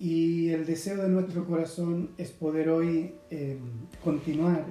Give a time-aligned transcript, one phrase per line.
[0.00, 3.58] Y el deseo de nuestro corazón es poder hoy eh,
[4.04, 4.64] continuar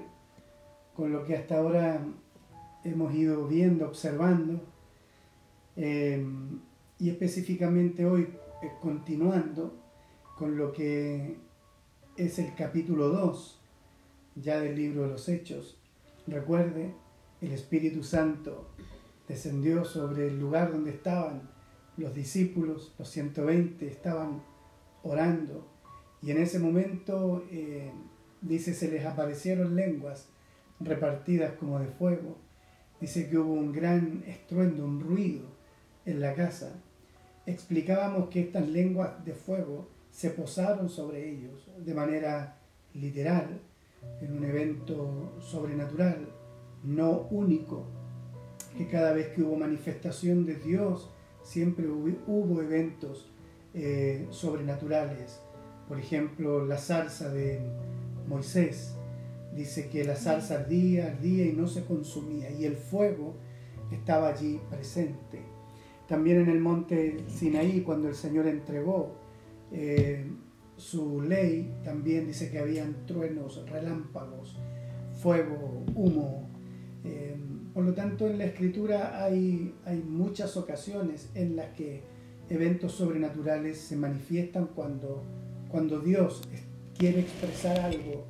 [0.95, 2.01] con lo que hasta ahora
[2.85, 4.61] hemos ido viendo, observando,
[5.75, 6.25] eh,
[6.97, 8.29] y específicamente hoy
[8.63, 9.75] eh, continuando
[10.37, 11.35] con lo que
[12.15, 13.59] es el capítulo 2
[14.35, 15.77] ya del libro de los Hechos.
[16.25, 16.93] Recuerde,
[17.41, 18.69] el Espíritu Santo
[19.27, 21.49] descendió sobre el lugar donde estaban
[21.97, 24.41] los discípulos, los 120, estaban
[25.07, 25.77] orando
[26.21, 27.91] y en ese momento, eh,
[28.41, 30.27] dice, se les aparecieron lenguas
[30.79, 32.37] repartidas como de fuego.
[32.99, 35.45] Dice que hubo un gran estruendo, un ruido
[36.05, 36.81] en la casa.
[37.45, 42.57] Explicábamos que estas lenguas de fuego se posaron sobre ellos de manera
[42.93, 43.61] literal,
[44.21, 46.27] en un evento sobrenatural,
[46.83, 47.85] no único,
[48.75, 51.11] que cada vez que hubo manifestación de Dios,
[51.43, 53.31] siempre hubo eventos
[53.79, 55.39] eh, sobrenaturales.
[55.87, 57.59] Por ejemplo, la zarza de
[58.27, 58.95] Moisés.
[59.55, 62.49] Dice que la zarza ardía, ardía y no se consumía.
[62.49, 63.35] Y el fuego
[63.91, 65.41] estaba allí presente.
[66.07, 69.15] También en el monte Sinaí, cuando el Señor entregó
[69.71, 70.25] eh,
[70.75, 74.57] su ley, también dice que habían truenos, relámpagos,
[75.21, 76.49] fuego, humo.
[77.03, 77.37] Eh,
[77.75, 82.16] por lo tanto, en la escritura hay, hay muchas ocasiones en las que
[82.49, 85.23] eventos sobrenaturales se manifiestan cuando,
[85.69, 86.41] cuando Dios
[86.97, 88.25] quiere expresar algo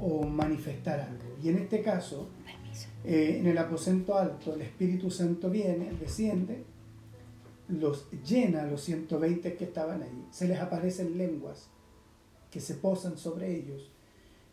[0.00, 1.36] o manifestar algo.
[1.42, 2.28] Y en este caso,
[3.04, 6.64] eh, en el aposento alto, el Espíritu Santo viene, desciende,
[7.68, 10.26] los llena a los 120 que estaban ahí.
[10.30, 11.68] Se les aparecen lenguas
[12.50, 13.90] que se posan sobre ellos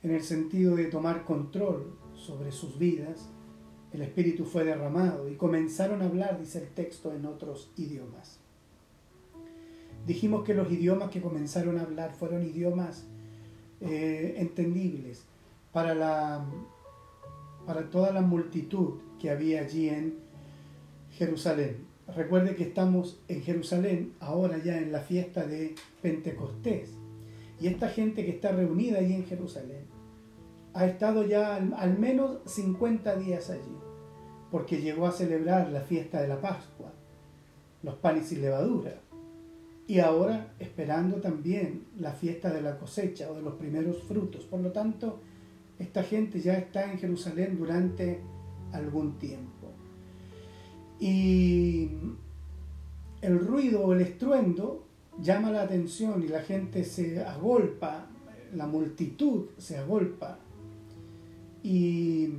[0.02, 3.30] en el sentido de tomar control sobre sus vidas.
[3.92, 8.43] El Espíritu fue derramado y comenzaron a hablar, dice el texto, en otros idiomas.
[10.06, 13.06] Dijimos que los idiomas que comenzaron a hablar fueron idiomas
[13.80, 15.24] eh, entendibles
[15.72, 16.46] para, la,
[17.66, 20.16] para toda la multitud que había allí en
[21.12, 21.86] Jerusalén.
[22.14, 26.90] Recuerde que estamos en Jerusalén ahora ya en la fiesta de Pentecostés.
[27.62, 29.86] Y esta gente que está reunida allí en Jerusalén
[30.74, 33.78] ha estado ya al, al menos 50 días allí,
[34.52, 36.92] porque llegó a celebrar la fiesta de la Pascua,
[37.84, 39.00] los panes y levadura
[39.88, 44.46] y ahora esperando también la fiesta de la cosecha o de los primeros frutos.
[44.46, 45.20] Por lo tanto,
[45.78, 48.22] esta gente ya está en Jerusalén durante
[48.72, 49.72] algún tiempo.
[51.00, 51.90] Y
[53.22, 54.86] el ruido o el estruendo
[55.22, 58.08] llama la atención y la gente se agolpa,
[58.54, 60.40] la multitud se agolpa.
[61.62, 62.30] Y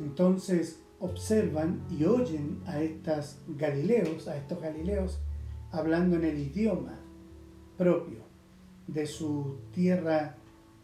[0.00, 5.20] entonces observan y oyen a estos galileos, a estos galileos,
[5.74, 7.00] hablando en el idioma
[7.76, 8.20] propio
[8.86, 10.36] de su tierra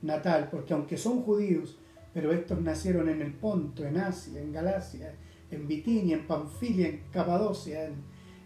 [0.03, 1.78] natal, porque aunque son judíos,
[2.12, 5.15] pero estos nacieron en el Ponto, en Asia, en Galacia,
[5.50, 7.87] en Bitinia, en Panfilia, en Capadocia,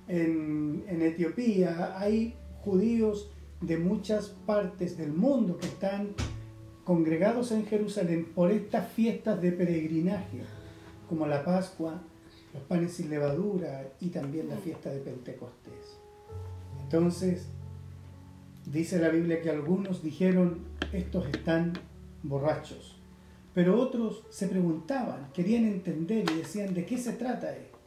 [0.09, 6.15] en, en Etiopía, hay judíos de muchas partes del mundo que están
[6.85, 10.43] congregados en Jerusalén por estas fiestas de peregrinaje,
[11.09, 12.03] como la Pascua,
[12.53, 15.94] los panes sin levadura y también la fiesta de Pentecostés.
[16.85, 17.47] Entonces,
[18.67, 20.59] dice la Biblia que algunos dijeron,
[20.93, 21.73] estos están
[22.23, 22.99] borrachos.
[23.55, 27.79] Pero otros se preguntaban, querían entender y decían, ¿de qué se trata esto?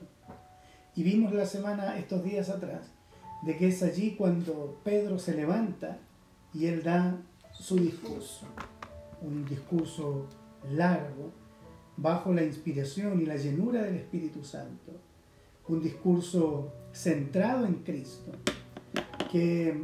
[0.96, 2.88] Y vimos la semana, estos días atrás,
[3.44, 6.00] de que es allí cuando Pedro se levanta
[6.53, 7.22] y él da
[7.53, 8.47] su discurso.
[9.22, 10.25] Un discurso
[10.72, 11.31] largo,
[11.97, 14.94] bajo la inspiración y la llenura del Espíritu Santo.
[15.68, 18.31] Un discurso centrado en Cristo
[19.31, 19.83] que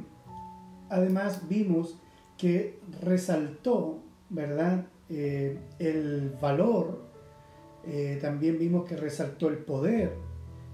[0.90, 2.00] además vimos
[2.38, 4.00] que resaltó,
[4.30, 4.88] ¿verdad?
[5.10, 7.04] Eh, el valor,
[7.86, 10.14] eh, también vimos que resaltó el poder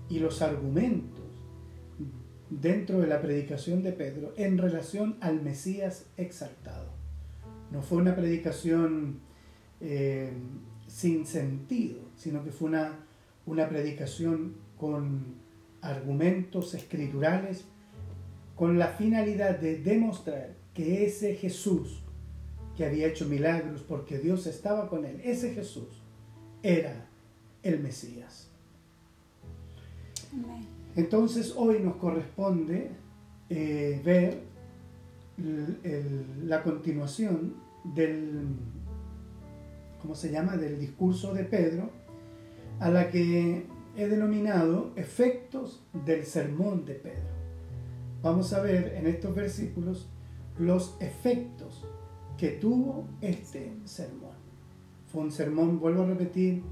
[0.09, 1.25] y los argumentos
[2.50, 6.90] dentro de la predicación de Pedro en relación al Mesías exaltado.
[7.72, 9.20] No fue una predicación
[9.82, 10.32] eh,
[10.88, 13.05] sin sentido, sino que fue una,
[13.46, 15.35] una predicación con
[15.82, 17.66] argumentos escriturales
[18.59, 22.03] con la finalidad de demostrar que ese Jesús
[22.76, 26.03] que había hecho milagros porque Dios estaba con él, ese Jesús
[26.61, 27.08] era
[27.64, 28.50] el Mesías.
[30.97, 32.91] Entonces hoy nos corresponde
[33.50, 34.41] eh, ver
[36.44, 38.41] la continuación del,
[40.02, 41.91] ¿cómo se llama?, del discurso de Pedro,
[42.82, 47.39] a la que he denominado efectos del sermón de Pedro
[48.22, 50.10] vamos a ver en estos versículos
[50.58, 51.86] los efectos
[52.38, 54.38] que tuvo este sermón.
[55.12, 56.64] Fue un sermón, vuelvo a repetir,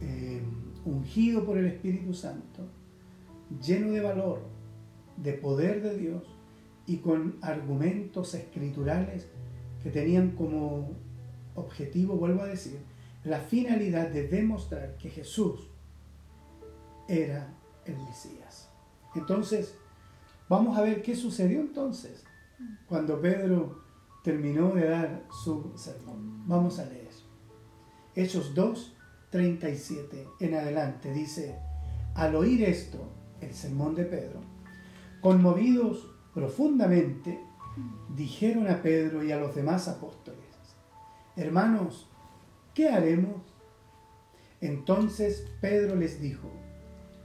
[0.00, 0.42] eh,
[0.84, 2.66] ungido por el Espíritu Santo,
[3.62, 4.40] lleno de valor,
[5.16, 6.24] de poder de Dios
[6.86, 9.28] y con argumentos escriturales
[9.82, 10.90] que tenían como
[11.54, 12.78] objetivo, vuelvo a decir,
[13.24, 15.70] la finalidad de demostrar que Jesús
[17.08, 18.70] era el Mesías.
[19.14, 19.76] Entonces,
[20.50, 22.24] vamos a ver qué sucedió entonces
[22.88, 23.82] cuando Pedro
[24.24, 26.46] terminó de dar su sermón.
[26.46, 27.08] Vamos a leer.
[28.16, 28.96] Hechos 2,
[29.30, 31.56] 37 en adelante dice,
[32.14, 32.98] al oír esto,
[33.40, 34.40] el sermón de Pedro,
[35.20, 37.38] conmovidos profundamente,
[38.16, 40.40] dijeron a Pedro y a los demás apóstoles,
[41.36, 42.08] hermanos,
[42.74, 43.40] ¿qué haremos?
[44.60, 46.50] Entonces Pedro les dijo,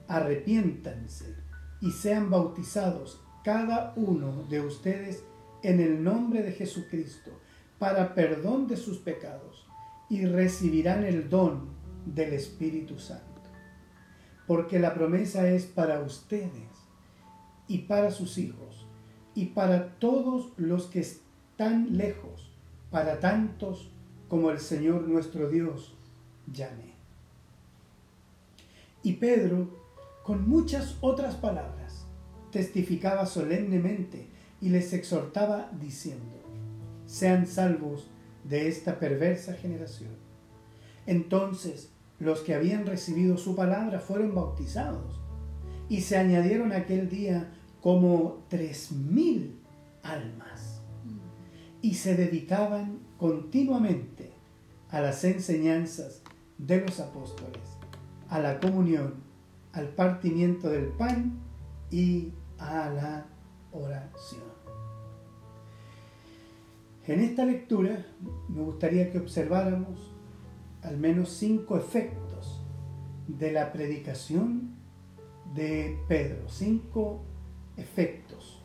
[0.08, 1.45] arrepiéntanse
[1.82, 5.24] y sean bautizados cada uno de ustedes
[5.62, 7.32] en el nombre de Jesucristo
[7.80, 9.68] para perdón de sus pecados
[10.10, 11.70] y recibirán el don
[12.06, 13.24] del Espíritu Santo.
[14.48, 16.70] Porque la promesa es para ustedes
[17.68, 18.88] y para sus hijos
[19.34, 22.52] y para todos los que están lejos,
[22.92, 23.92] para tantos
[24.30, 25.96] como el Señor nuestro Dios
[26.52, 26.94] llame.
[29.04, 29.85] Y Pedro,
[30.26, 32.08] con muchas otras palabras,
[32.52, 34.28] testificaba solemnemente
[34.60, 36.42] y les exhortaba diciendo,
[37.06, 38.08] sean salvos
[38.44, 40.10] de esta perversa generación.
[41.06, 45.22] Entonces los que habían recibido su palabra fueron bautizados
[45.90, 49.60] y se añadieron aquel día como tres mil
[50.02, 50.82] almas
[51.84, 54.32] y se dedicaban continuamente
[54.90, 56.24] a las enseñanzas
[56.58, 57.62] de los apóstoles,
[58.28, 59.25] a la comunión,
[59.76, 61.40] al partimiento del pan
[61.92, 63.26] y a la
[63.72, 64.44] oración.
[67.06, 68.06] En esta lectura
[68.48, 70.12] me gustaría que observáramos
[70.82, 72.62] al menos cinco efectos
[73.28, 74.76] de la predicación
[75.54, 77.24] de Pedro, cinco
[77.76, 78.64] efectos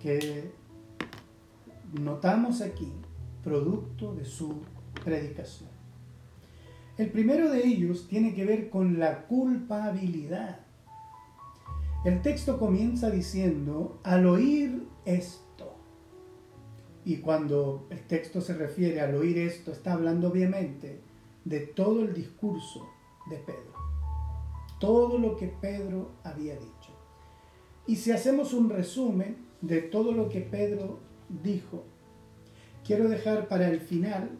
[0.00, 0.52] que
[2.00, 2.92] notamos aquí,
[3.42, 4.62] producto de su
[5.04, 5.75] predicación.
[6.98, 10.60] El primero de ellos tiene que ver con la culpabilidad.
[12.06, 15.76] El texto comienza diciendo, al oír esto,
[17.04, 21.00] y cuando el texto se refiere al oír esto, está hablando obviamente
[21.44, 22.88] de todo el discurso
[23.28, 23.74] de Pedro,
[24.80, 26.96] todo lo que Pedro había dicho.
[27.86, 31.00] Y si hacemos un resumen de todo lo que Pedro
[31.42, 31.84] dijo,
[32.84, 34.30] quiero dejar para el final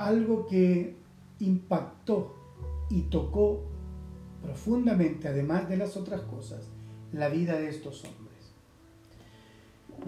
[0.00, 0.96] algo que
[1.40, 2.34] impactó
[2.88, 3.60] y tocó
[4.42, 6.68] profundamente, además de las otras cosas,
[7.12, 8.54] la vida de estos hombres.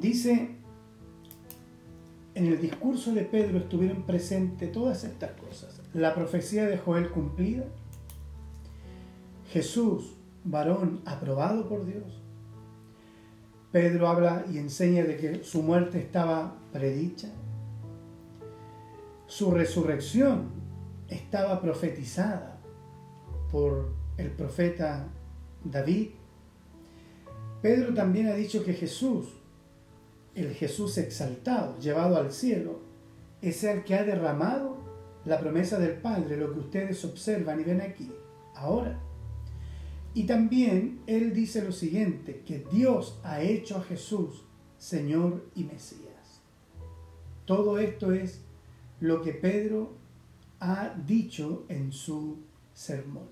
[0.01, 0.57] Dice,
[2.35, 5.81] en el discurso de Pedro estuvieron presentes todas estas cosas.
[5.93, 7.65] La profecía de Joel cumplida,
[9.53, 10.15] Jesús,
[10.45, 12.23] varón aprobado por Dios.
[13.71, 17.29] Pedro habla y enseña de que su muerte estaba predicha.
[19.33, 20.51] Su resurrección
[21.09, 22.61] estaba profetizada
[23.51, 23.89] por
[24.19, 25.09] el profeta
[25.65, 26.11] David.
[27.63, 29.29] Pedro también ha dicho que Jesús
[30.35, 32.81] el Jesús exaltado, llevado al cielo,
[33.41, 34.77] es el que ha derramado
[35.25, 38.13] la promesa del Padre, lo que ustedes observan y ven aquí,
[38.55, 39.01] ahora.
[40.13, 44.45] Y también Él dice lo siguiente, que Dios ha hecho a Jesús
[44.77, 46.43] Señor y Mesías.
[47.47, 48.43] Todo esto es
[49.03, 49.97] lo que Pedro
[50.61, 52.39] ha dicho en su
[52.73, 53.29] sermón.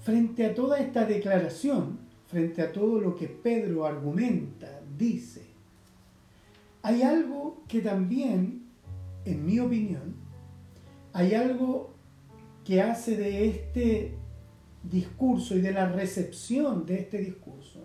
[0.00, 5.42] Frente a toda esta declaración, frente a todo lo que Pedro argumenta, dice,
[6.80, 8.62] hay algo que también,
[9.26, 10.14] en mi opinión,
[11.12, 11.92] hay algo
[12.64, 14.14] que hace de este
[14.82, 17.84] discurso y de la recepción de este discurso,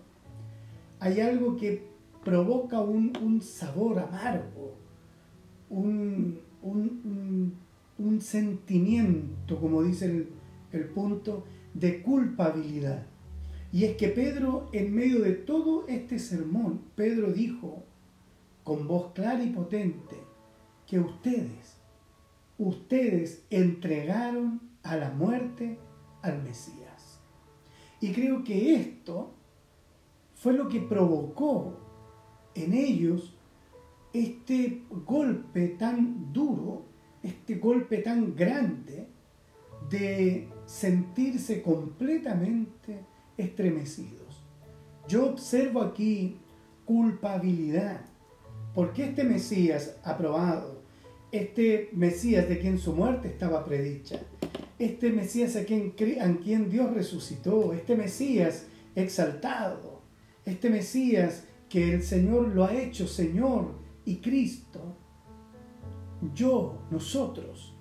[1.00, 1.86] hay algo que
[2.24, 4.74] provoca un, sabor amargo,
[5.68, 6.45] un,
[8.20, 10.28] sentimiento, como dice el,
[10.72, 11.44] el punto,
[11.74, 13.06] de culpabilidad.
[13.72, 17.84] Y es que Pedro, en medio de todo este sermón, Pedro dijo,
[18.64, 20.16] con voz clara y potente
[20.86, 21.76] que ustedes,
[22.58, 25.78] ustedes entregaron a la muerte
[26.22, 27.20] al Mesías.
[28.00, 29.34] Y creo que esto
[30.34, 31.78] fue lo que provocó
[32.54, 33.35] en ellos
[34.16, 36.86] este golpe tan duro,
[37.22, 39.06] este golpe tan grande
[39.90, 43.04] de sentirse completamente
[43.36, 44.42] estremecidos,
[45.08, 46.36] Yo observo aquí
[46.84, 48.00] culpabilidad,
[48.74, 50.82] porque este Mesías aprobado,
[51.30, 54.20] este Mesías de quien su muerte estaba predicha,
[54.78, 60.02] este Mesías a quien, Dios resucitó, este Mesías exaltado,
[60.44, 64.96] este Mesías que el Señor lo ha hecho Señor y Cristo,
[66.32, 67.74] yo, nosotros,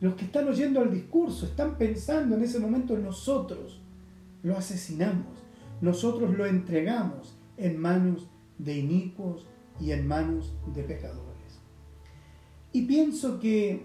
[0.00, 3.80] los que están oyendo el discurso, están pensando en ese momento en nosotros,
[4.42, 5.44] lo asesinamos,
[5.80, 9.46] nosotros lo entregamos en manos de inicuos
[9.80, 11.60] y en manos de pecadores.
[12.72, 13.82] Y pienso que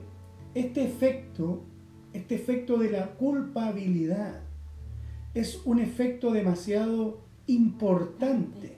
[0.54, 1.64] este efecto,
[2.12, 4.42] este efecto de la culpabilidad,
[5.34, 8.78] es un efecto demasiado importante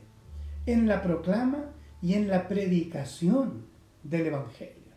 [0.68, 1.73] en la proclama
[2.04, 3.64] y en la predicación
[4.04, 4.94] del Evangelio.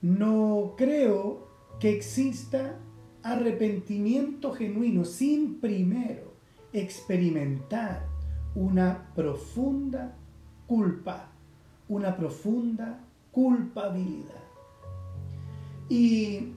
[0.00, 1.48] No creo
[1.80, 2.78] que exista
[3.24, 6.34] arrepentimiento genuino sin primero
[6.72, 8.06] experimentar
[8.54, 10.16] una profunda
[10.68, 11.32] culpa,
[11.88, 14.42] una profunda culpabilidad.
[15.88, 16.52] Y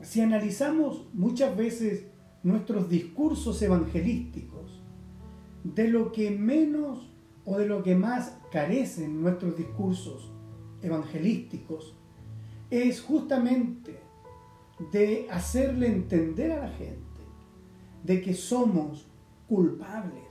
[0.00, 2.06] si analizamos muchas veces
[2.44, 4.80] nuestros discursos evangelísticos,
[5.64, 7.11] de lo que menos
[7.44, 10.30] o de lo que más carecen nuestros discursos
[10.82, 11.94] evangelísticos,
[12.70, 14.00] es justamente
[14.92, 17.02] de hacerle entender a la gente
[18.02, 19.06] de que somos
[19.48, 20.24] culpables,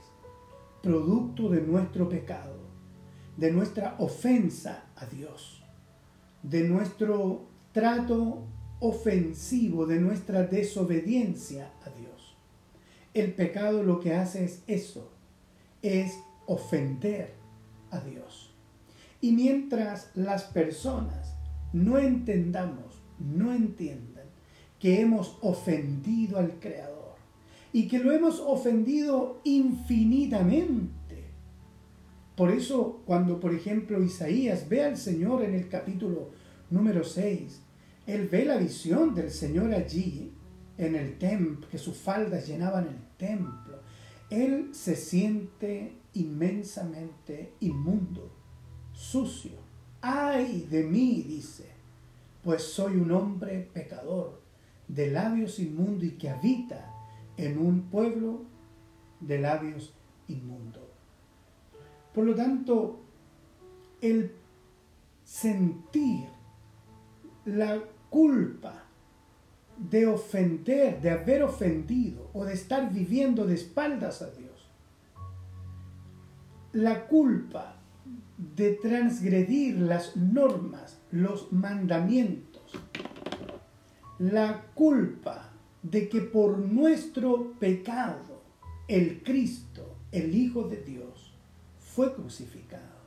[0.82, 2.56] producto de nuestro pecado,
[3.36, 5.62] de nuestra ofensa a Dios,
[6.42, 8.44] de nuestro trato
[8.80, 12.36] ofensivo, de nuestra desobediencia a Dios.
[13.14, 15.12] El pecado lo que hace es eso,
[15.82, 17.34] es ofender
[17.90, 18.54] a Dios.
[19.20, 21.34] Y mientras las personas
[21.72, 24.24] no entendamos, no entiendan
[24.78, 27.14] que hemos ofendido al Creador
[27.72, 30.82] y que lo hemos ofendido infinitamente.
[32.36, 36.30] Por eso cuando, por ejemplo, Isaías ve al Señor en el capítulo
[36.70, 37.60] número 6,
[38.06, 40.32] él ve la visión del Señor allí
[40.78, 43.80] en el templo, que sus faldas llenaban el templo.
[44.30, 48.30] Él se siente inmensamente inmundo,
[48.92, 49.58] sucio.
[50.00, 51.70] Ay de mí, dice,
[52.42, 54.40] pues soy un hombre pecador,
[54.88, 56.92] de labios inmundos y que habita
[57.36, 58.42] en un pueblo
[59.20, 59.94] de labios
[60.28, 60.82] inmundos.
[62.12, 63.00] Por lo tanto,
[64.00, 64.32] el
[65.24, 66.28] sentir
[67.44, 68.84] la culpa
[69.78, 74.41] de ofender, de haber ofendido o de estar viviendo de espaldas a Dios,
[76.72, 77.76] la culpa
[78.56, 82.62] de transgredir las normas, los mandamientos,
[84.18, 85.50] la culpa
[85.82, 88.42] de que por nuestro pecado
[88.88, 91.34] el Cristo, el Hijo de Dios,
[91.78, 93.02] fue crucificado.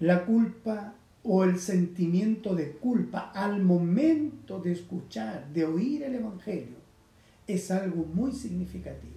[0.00, 6.76] La culpa o el sentimiento de culpa al momento de escuchar, de oír el Evangelio,
[7.46, 9.13] es algo muy significativo.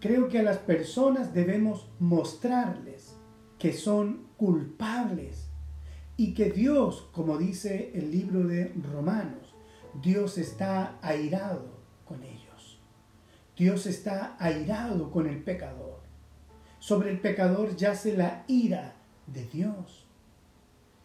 [0.00, 3.16] Creo que a las personas debemos mostrarles
[3.58, 5.48] que son culpables
[6.16, 9.54] y que Dios, como dice el libro de Romanos,
[10.00, 12.80] Dios está airado con ellos.
[13.56, 15.98] Dios está airado con el pecador.
[16.78, 18.94] Sobre el pecador yace la ira
[19.26, 20.06] de Dios.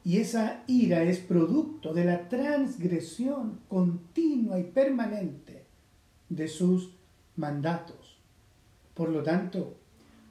[0.03, 5.65] Y esa ira es producto de la transgresión continua y permanente
[6.29, 6.95] de sus
[7.35, 8.02] mandatos.
[8.93, 9.77] Por lo tanto,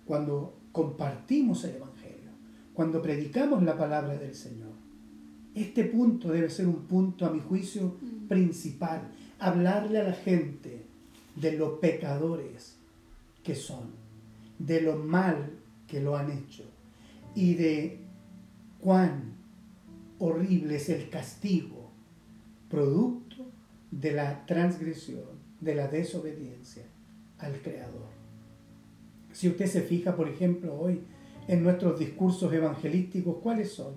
[0.04, 2.30] cuando compartimos el Evangelio,
[2.74, 4.72] cuando predicamos la palabra del Señor,
[5.54, 8.28] este punto debe ser un punto, a mi juicio, mm.
[8.28, 9.10] principal.
[9.38, 10.86] Hablarle a la gente
[11.36, 12.76] de lo pecadores
[13.42, 13.90] que son,
[14.58, 15.50] de lo mal
[15.86, 16.64] que lo han hecho
[17.34, 17.98] y de
[18.80, 19.34] cuán
[20.18, 21.90] horrible es el castigo
[22.70, 23.50] producto
[23.90, 25.24] de la transgresión,
[25.60, 26.84] de la desobediencia
[27.38, 28.11] al Creador.
[29.32, 31.02] Si usted se fija, por ejemplo, hoy
[31.48, 33.94] en nuestros discursos evangelísticos, ¿cuáles son?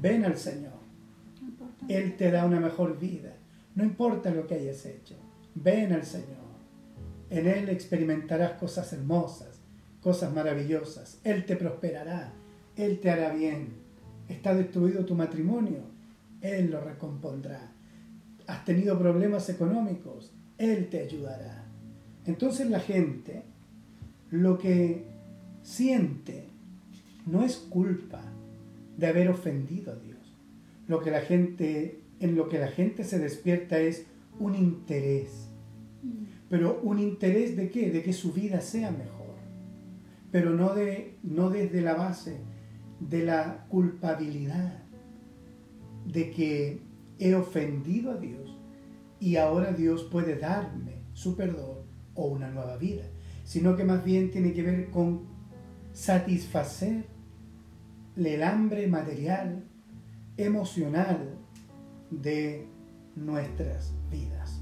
[0.00, 0.74] Ven al Señor.
[1.88, 3.36] Él te da una mejor vida.
[3.74, 5.16] No importa lo que hayas hecho.
[5.54, 6.44] Ven al Señor.
[7.30, 9.60] En Él experimentarás cosas hermosas,
[10.00, 11.20] cosas maravillosas.
[11.24, 12.32] Él te prosperará.
[12.76, 13.74] Él te hará bien.
[14.28, 15.82] Está destruido tu matrimonio.
[16.40, 17.72] Él lo recompondrá.
[18.46, 20.32] Has tenido problemas económicos.
[20.58, 21.66] Él te ayudará.
[22.26, 23.53] Entonces la gente
[24.42, 25.04] lo que
[25.62, 26.48] siente
[27.26, 28.22] no es culpa
[28.96, 30.36] de haber ofendido a Dios.
[30.86, 34.06] Lo que la gente, en lo que la gente se despierta es
[34.38, 35.50] un interés
[36.48, 37.90] pero un interés de qué?
[37.90, 39.34] De que su vida sea mejor,
[40.30, 42.38] pero no, de, no desde la base
[43.00, 44.82] de la culpabilidad,
[46.06, 46.80] de que
[47.18, 48.56] he ofendido a Dios
[49.18, 51.78] y ahora Dios puede darme su perdón
[52.14, 53.04] o una nueva vida,
[53.44, 55.22] sino que más bien tiene que ver con
[55.92, 57.04] satisfacer
[58.16, 59.64] el hambre material,
[60.36, 61.36] emocional
[62.10, 62.66] de
[63.14, 64.60] nuestras vidas.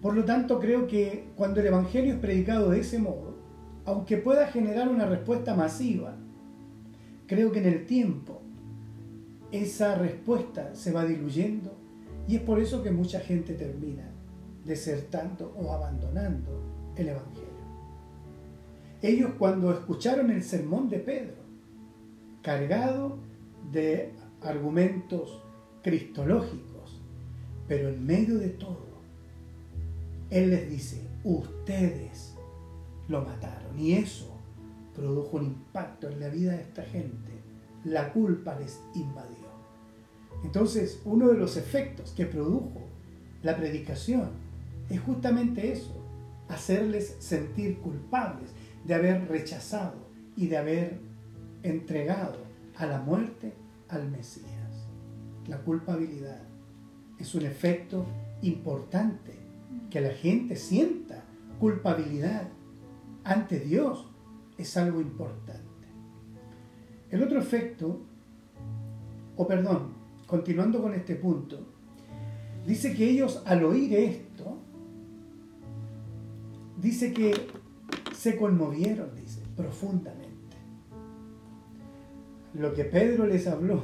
[0.00, 3.36] Por lo tanto, creo que cuando el Evangelio es predicado de ese modo,
[3.84, 6.16] aunque pueda generar una respuesta masiva,
[7.26, 8.42] creo que en el tiempo
[9.52, 11.76] esa respuesta se va diluyendo
[12.26, 14.10] y es por eso que mucha gente termina
[14.64, 16.62] desertando o abandonando
[16.96, 17.41] el Evangelio.
[19.02, 21.34] Ellos cuando escucharon el sermón de Pedro,
[22.40, 23.18] cargado
[23.72, 25.42] de argumentos
[25.82, 27.00] cristológicos,
[27.66, 28.86] pero en medio de todo,
[30.30, 32.34] Él les dice, ustedes
[33.08, 33.78] lo mataron.
[33.78, 34.32] Y eso
[34.94, 37.30] produjo un impacto en la vida de esta gente.
[37.84, 39.50] La culpa les invadió.
[40.44, 42.80] Entonces, uno de los efectos que produjo
[43.42, 44.30] la predicación
[44.88, 45.94] es justamente eso,
[46.48, 48.50] hacerles sentir culpables
[48.84, 50.98] de haber rechazado y de haber
[51.62, 52.38] entregado
[52.76, 53.52] a la muerte
[53.88, 54.88] al Mesías.
[55.46, 56.42] La culpabilidad
[57.18, 58.06] es un efecto
[58.42, 59.38] importante,
[59.90, 61.22] que la gente sienta
[61.60, 62.48] culpabilidad
[63.24, 64.06] ante Dios
[64.58, 65.62] es algo importante.
[67.10, 68.00] El otro efecto,
[69.36, 69.92] o perdón,
[70.26, 71.60] continuando con este punto,
[72.66, 74.58] dice que ellos al oír esto,
[76.80, 77.34] dice que
[78.22, 80.56] se conmovieron, dice, profundamente.
[82.54, 83.82] Lo que Pedro les habló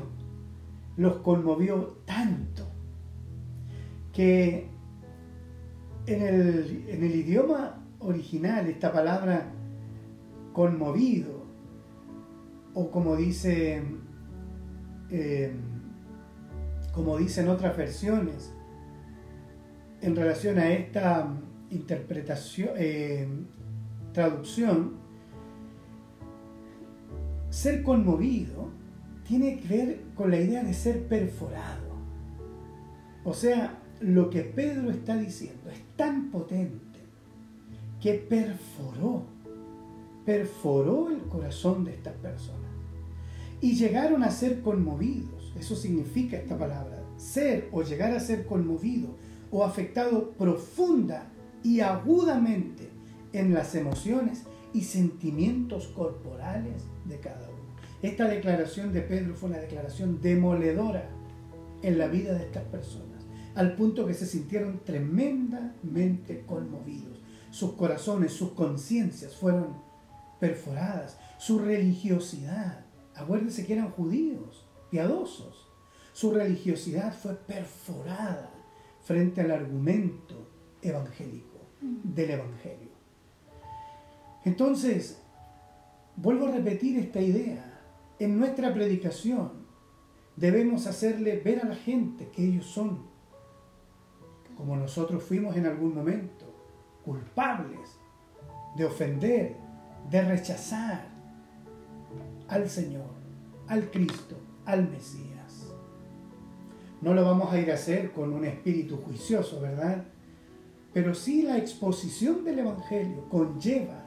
[0.96, 2.62] los conmovió tanto
[4.12, 4.68] que
[6.06, 9.50] en el, en el idioma original esta palabra
[10.52, 11.44] conmovido,
[12.74, 13.82] o como dice
[15.10, 15.52] eh,
[16.92, 18.52] como dicen otras versiones,
[20.00, 21.28] en relación a esta
[21.70, 23.26] interpretación, eh,
[24.18, 24.94] traducción,
[27.50, 28.68] ser conmovido
[29.24, 31.94] tiene que ver con la idea de ser perforado.
[33.22, 36.98] O sea, lo que Pedro está diciendo es tan potente
[38.00, 39.22] que perforó,
[40.26, 42.72] perforó el corazón de estas personas.
[43.60, 47.04] Y llegaron a ser conmovidos eso significa esta palabra.
[47.16, 49.10] Ser o llegar a ser conmovido
[49.52, 51.30] o afectado profunda
[51.62, 52.97] y agudamente
[53.32, 57.58] en las emociones y sentimientos corporales de cada uno.
[58.02, 61.08] Esta declaración de Pedro fue una declaración demoledora
[61.82, 67.20] en la vida de estas personas, al punto que se sintieron tremendamente conmovidos.
[67.50, 69.82] Sus corazones, sus conciencias fueron
[70.38, 72.84] perforadas, su religiosidad.
[73.14, 75.68] Acuérdense que eran judíos piadosos.
[76.12, 78.50] Su religiosidad fue perforada
[79.02, 80.48] frente al argumento
[80.82, 82.87] evangélico del Evangelio.
[84.48, 85.20] Entonces,
[86.16, 87.82] vuelvo a repetir esta idea.
[88.18, 89.50] En nuestra predicación
[90.36, 93.02] debemos hacerle ver a la gente que ellos son,
[94.56, 96.46] como nosotros fuimos en algún momento,
[97.04, 97.98] culpables
[98.74, 99.54] de ofender,
[100.10, 101.06] de rechazar
[102.48, 103.10] al Señor,
[103.66, 105.74] al Cristo, al Mesías.
[107.02, 110.04] No lo vamos a ir a hacer con un espíritu juicioso, ¿verdad?
[110.94, 113.97] Pero sí la exposición del Evangelio conlleva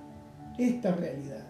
[0.62, 1.48] esta realidad.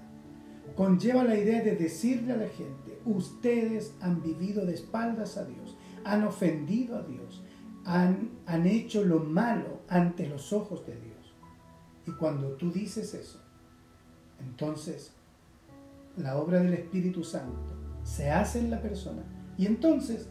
[0.76, 5.78] Conlleva la idea de decirle a la gente, ustedes han vivido de espaldas a Dios,
[6.04, 7.44] han ofendido a Dios,
[7.86, 11.36] han, han hecho lo malo ante los ojos de Dios.
[12.08, 13.40] Y cuando tú dices eso,
[14.40, 15.14] entonces
[16.18, 17.60] la obra del Espíritu Santo
[18.04, 19.24] se hace en la persona.
[19.58, 20.30] Y entonces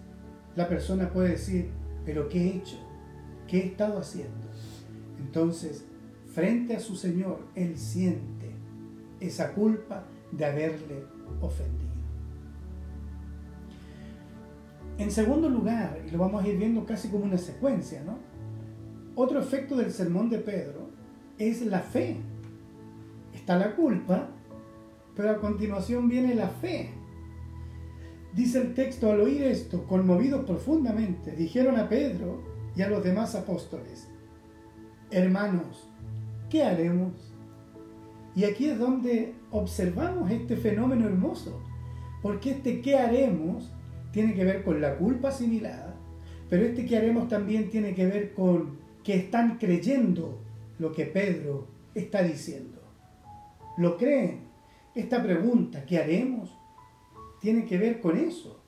[0.57, 1.71] la persona puede decir,
[2.05, 2.79] pero ¿qué he hecho?
[3.47, 4.49] ¿Qué he estado haciendo?
[5.19, 5.85] Entonces,
[6.33, 8.39] frente a su Señor, Él siente
[9.20, 11.04] esa culpa de haberle
[11.40, 11.90] ofendido.
[14.98, 18.18] En segundo lugar, y lo vamos a ir viendo casi como una secuencia, ¿no?
[19.14, 20.90] Otro efecto del sermón de Pedro
[21.38, 22.16] es la fe.
[23.35, 24.28] Está la culpa,
[25.16, 26.90] pero a continuación viene la fe.
[28.35, 32.44] Dice el texto, al oír esto, conmovidos profundamente, dijeron a Pedro
[32.76, 34.09] y a los demás apóstoles,
[35.11, 35.88] hermanos,
[36.48, 37.30] ¿qué haremos?
[38.35, 41.61] Y aquí es donde observamos este fenómeno hermoso,
[42.23, 43.73] porque este ¿qué haremos?
[44.12, 45.95] tiene que ver con la culpa asimilada,
[46.49, 47.29] pero este ¿qué haremos?
[47.29, 50.40] también tiene que ver con que están creyendo
[50.79, 52.81] lo que Pedro está diciendo?
[53.77, 54.40] ¿Lo creen?
[54.95, 56.57] Esta pregunta, ¿qué haremos?
[57.40, 58.62] Tiene que ver con eso,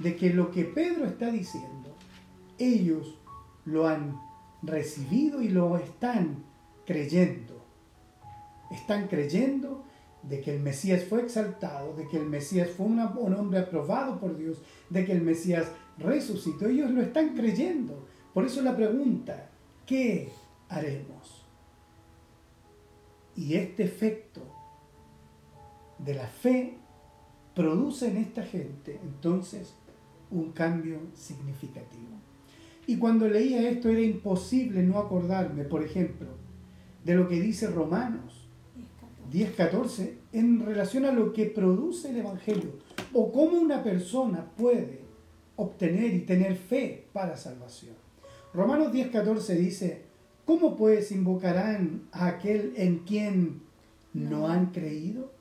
[0.00, 1.94] de que lo que Pedro está diciendo,
[2.58, 3.18] ellos
[3.64, 4.20] lo han
[4.62, 6.44] recibido y lo están
[6.86, 7.57] creyendo.
[8.70, 9.84] Están creyendo
[10.22, 12.98] de que el Mesías fue exaltado, de que el Mesías fue un
[13.34, 14.58] hombre aprobado por Dios,
[14.90, 16.66] de que el Mesías resucitó.
[16.66, 18.06] Ellos lo están creyendo.
[18.34, 19.50] Por eso la pregunta,
[19.86, 20.28] ¿qué
[20.68, 21.46] haremos?
[23.36, 24.42] Y este efecto
[25.98, 26.74] de la fe
[27.54, 29.74] produce en esta gente entonces
[30.30, 32.18] un cambio significativo.
[32.86, 36.28] Y cuando leía esto era imposible no acordarme, por ejemplo,
[37.04, 38.37] de lo que dice Romanos
[39.30, 42.72] 10.14 en relación a lo que produce el Evangelio
[43.12, 45.00] o cómo una persona puede
[45.56, 47.94] obtener y tener fe para salvación.
[48.54, 50.02] Romanos 10.14 dice,
[50.44, 53.62] ¿cómo pues invocarán a aquel en quien
[54.14, 55.32] no han creído?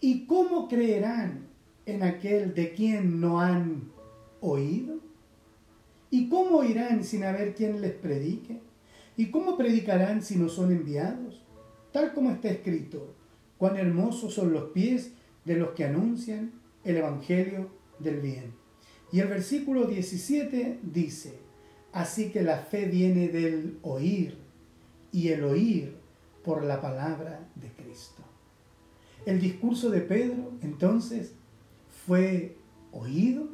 [0.00, 1.48] ¿Y cómo creerán
[1.86, 3.90] en aquel de quien no han
[4.40, 4.98] oído?
[6.10, 8.60] ¿Y cómo irán sin haber quien les predique?
[9.16, 11.42] ¿Y cómo predicarán si no son enviados?
[11.92, 13.14] Tal como está escrito,
[13.56, 15.12] cuán hermosos son los pies
[15.44, 16.52] de los que anuncian
[16.84, 18.54] el Evangelio del bien.
[19.10, 21.38] Y el versículo 17 dice,
[21.92, 24.36] así que la fe viene del oír
[25.12, 25.96] y el oír
[26.44, 28.22] por la palabra de Cristo.
[29.24, 31.34] El discurso de Pedro entonces
[32.06, 32.56] fue
[32.92, 33.48] oído,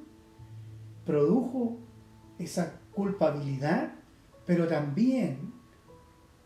[1.07, 1.79] produjo
[2.39, 3.95] esa culpabilidad,
[4.47, 5.53] pero también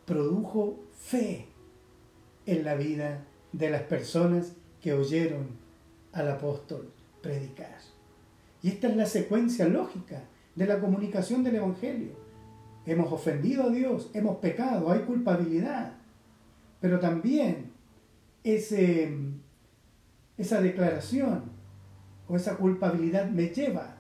[0.05, 1.48] produjo fe
[2.49, 5.49] en la vida de las personas que oyeron
[6.13, 6.91] al apóstol
[7.23, 7.77] predicar.
[8.63, 12.13] Y esta es la secuencia lógica de la comunicación del Evangelio.
[12.87, 15.93] Hemos ofendido a Dios, hemos pecado, hay culpabilidad,
[16.81, 17.71] pero también
[18.43, 19.15] ese,
[20.39, 21.53] esa declaración
[22.29, 23.97] o esa culpabilidad me lleva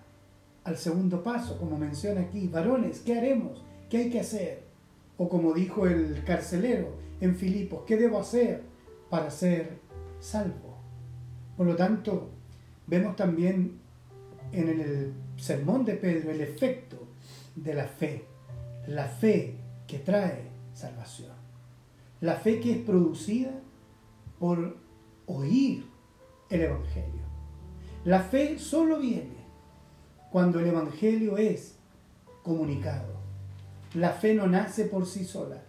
[0.64, 3.62] al segundo paso, como menciona aquí, varones, ¿qué haremos?
[3.90, 4.62] ¿Qué hay que hacer?
[5.18, 8.62] O como dijo el carcelero en Filipos, ¿qué debo hacer
[9.11, 9.78] para ser
[10.20, 10.78] salvo?
[11.57, 12.31] Por lo tanto,
[12.87, 13.81] vemos también
[14.52, 16.96] en el sermón de Pedro el efecto
[17.54, 18.24] de la fe,
[18.87, 21.33] la fe que trae salvación,
[22.20, 23.52] la fe que es producida
[24.38, 24.76] por
[25.26, 25.87] oír
[26.50, 27.22] el Evangelio.
[28.04, 29.38] La fe solo viene
[30.31, 31.76] cuando el Evangelio es
[32.42, 33.18] comunicado.
[33.94, 35.62] La fe no nace por sí sola,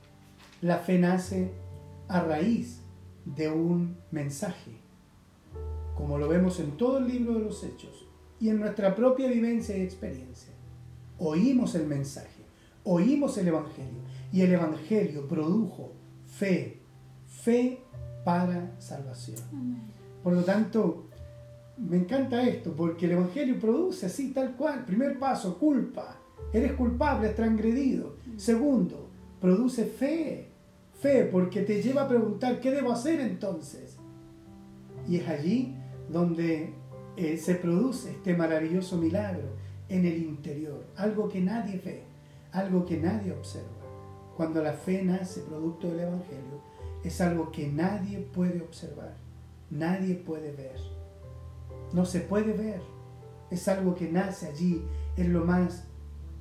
[0.62, 1.52] la fe nace
[2.08, 2.82] a raíz
[3.26, 4.72] de un mensaje,
[5.96, 8.08] como lo vemos en todo el libro de los Hechos
[8.40, 10.54] y en nuestra propia vivencia y experiencia.
[11.18, 12.44] Oímos el mensaje,
[12.84, 15.92] oímos el Evangelio y el Evangelio produjo
[16.26, 16.80] fe,
[17.28, 17.80] fe
[18.24, 19.38] para salvación.
[20.24, 21.06] Por lo tanto,
[21.78, 24.86] me encanta esto, porque el Evangelio produce así, tal cual.
[24.86, 26.18] Primer paso, culpa.
[26.52, 28.16] Eres culpable, has transgredido.
[28.36, 30.49] Segundo, produce fe.
[31.00, 33.98] Fe, porque te lleva a preguntar, ¿qué debo hacer entonces?
[35.08, 35.76] Y es allí
[36.10, 36.74] donde
[37.16, 39.56] eh, se produce este maravilloso milagro
[39.88, 40.86] en el interior.
[40.98, 42.04] Algo que nadie ve,
[42.52, 43.70] algo que nadie observa.
[44.36, 46.62] Cuando la fe nace producto del Evangelio,
[47.04, 49.16] es algo que nadie puede observar,
[49.70, 50.80] nadie puede ver.
[51.94, 52.82] No se puede ver,
[53.50, 54.84] es algo que nace allí
[55.16, 55.86] en lo más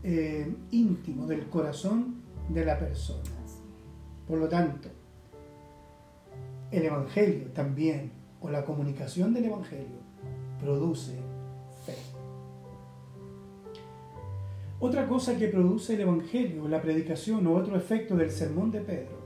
[0.03, 3.38] eh, íntimo del corazón de la persona.
[4.29, 4.91] Por lo tanto,
[6.71, 9.99] el Evangelio también, o la comunicación del Evangelio,
[10.61, 11.13] produce
[11.87, 11.95] fe.
[14.81, 19.19] Otra cosa que produce el Evangelio, la predicación o otro efecto del sermón de Pedro,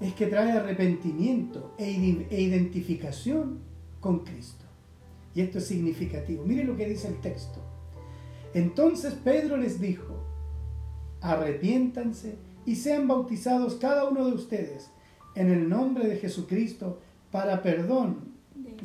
[0.00, 3.58] es que trae arrepentimiento e, e identificación
[4.00, 4.64] con Cristo.
[5.34, 6.44] Y esto es significativo.
[6.44, 7.60] Mire lo que dice el texto.
[8.54, 10.14] Entonces Pedro les dijo,
[11.20, 14.90] arrepiéntanse y sean bautizados cada uno de ustedes
[15.34, 16.98] en el nombre de Jesucristo
[17.30, 18.32] para perdón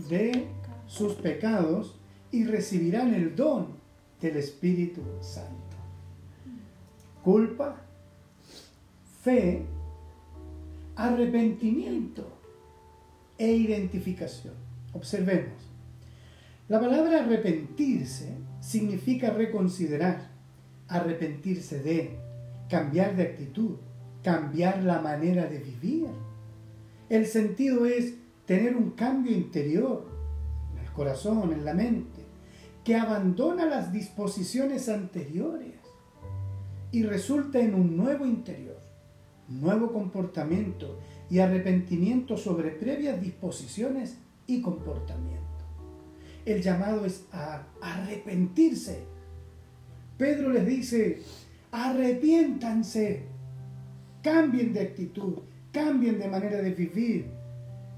[0.10, 0.48] de
[0.88, 2.00] sus pecados
[2.32, 3.68] y recibirán el don
[4.22, 5.54] del Espíritu Santo.
[7.24, 7.82] Culpa,
[9.24, 9.66] fe
[10.96, 12.28] arrepentimiento
[13.38, 14.56] e identificación.
[14.94, 15.54] Observemos.
[16.70, 20.30] La palabra arrepentirse significa reconsiderar,
[20.88, 22.18] arrepentirse de,
[22.70, 23.76] cambiar de actitud,
[24.24, 26.08] cambiar la manera de vivir.
[27.10, 30.06] El sentido es tener un cambio interior,
[30.74, 32.22] en el corazón, en la mente,
[32.84, 35.74] que abandona las disposiciones anteriores
[36.92, 38.88] y resulta en un nuevo interior
[39.48, 41.00] nuevo comportamiento
[41.30, 45.44] y arrepentimiento sobre previas disposiciones y comportamiento.
[46.46, 49.04] El llamado es a arrepentirse.
[50.18, 51.22] Pedro les dice,
[51.72, 53.24] arrepiéntanse,
[54.22, 55.40] cambien de actitud,
[55.72, 57.28] cambien de manera de vivir.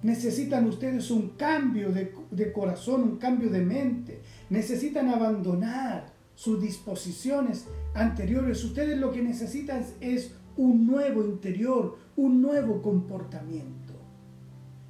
[0.02, 4.22] Necesitan ustedes un cambio de, de corazón, un cambio de mente.
[4.50, 8.64] Necesitan abandonar sus disposiciones anteriores.
[8.64, 13.94] Ustedes lo que necesitan es un nuevo interior, un nuevo comportamiento.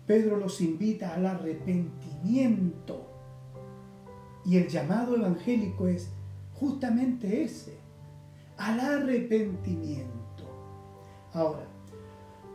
[0.06, 3.08] Pedro los invita al arrepentimiento.
[4.46, 6.12] Y el llamado evangélico es
[6.54, 7.79] justamente ese,
[8.60, 10.14] al arrepentimiento.
[11.34, 11.66] Ahora,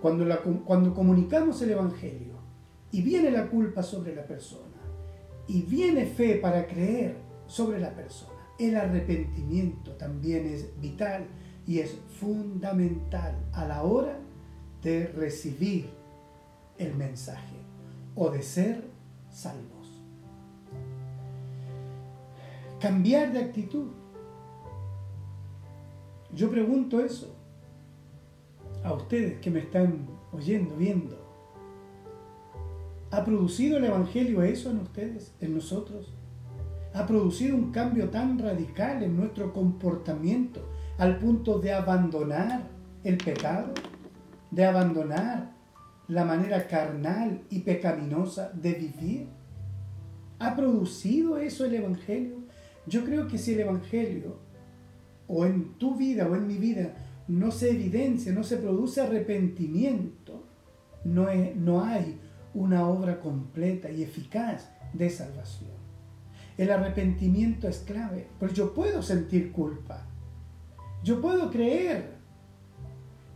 [0.01, 0.27] cuando,
[0.65, 2.35] cuando comunicamos el Evangelio
[2.93, 4.63] y viene la culpa sobre la persona
[5.49, 11.27] y viene fe para creer sobre la persona, el arrepentimiento también es vital
[11.67, 14.19] y es fundamental a la hora
[14.83, 15.89] de recibir
[16.77, 17.57] el mensaje
[18.15, 18.85] o de ser
[19.31, 20.03] salvos.
[22.79, 24.04] Cambiar de actitud.
[26.35, 27.33] Yo pregunto eso
[28.83, 31.17] a ustedes que me están oyendo, viendo.
[33.13, 36.13] ¿Ha producido el Evangelio eso en ustedes, en nosotros?
[36.93, 40.69] ¿Ha producido un cambio tan radical en nuestro comportamiento
[40.99, 42.69] al punto de abandonar
[43.05, 43.73] el pecado?
[44.51, 45.53] ¿De abandonar
[46.09, 49.29] la manera carnal y pecaminosa de vivir?
[50.41, 52.39] ¿Ha producido eso el Evangelio?
[52.87, 54.44] Yo creo que si el Evangelio,
[55.27, 56.95] o en tu vida o en mi vida,
[57.29, 60.45] no se evidencia, no se produce arrepentimiento,
[61.05, 62.19] no, no hay
[62.53, 65.73] una obra completa y eficaz de salvación.
[66.57, 70.07] El arrepentimiento es clave, porque yo puedo sentir culpa,
[71.03, 72.15] yo puedo creer,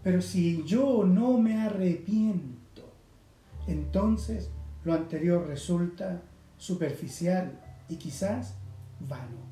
[0.02, 2.92] pero si yo no me arrepiento,
[3.66, 4.50] entonces
[4.84, 6.22] lo anterior resulta
[6.56, 8.54] superficial y quizás
[9.00, 9.47] vano.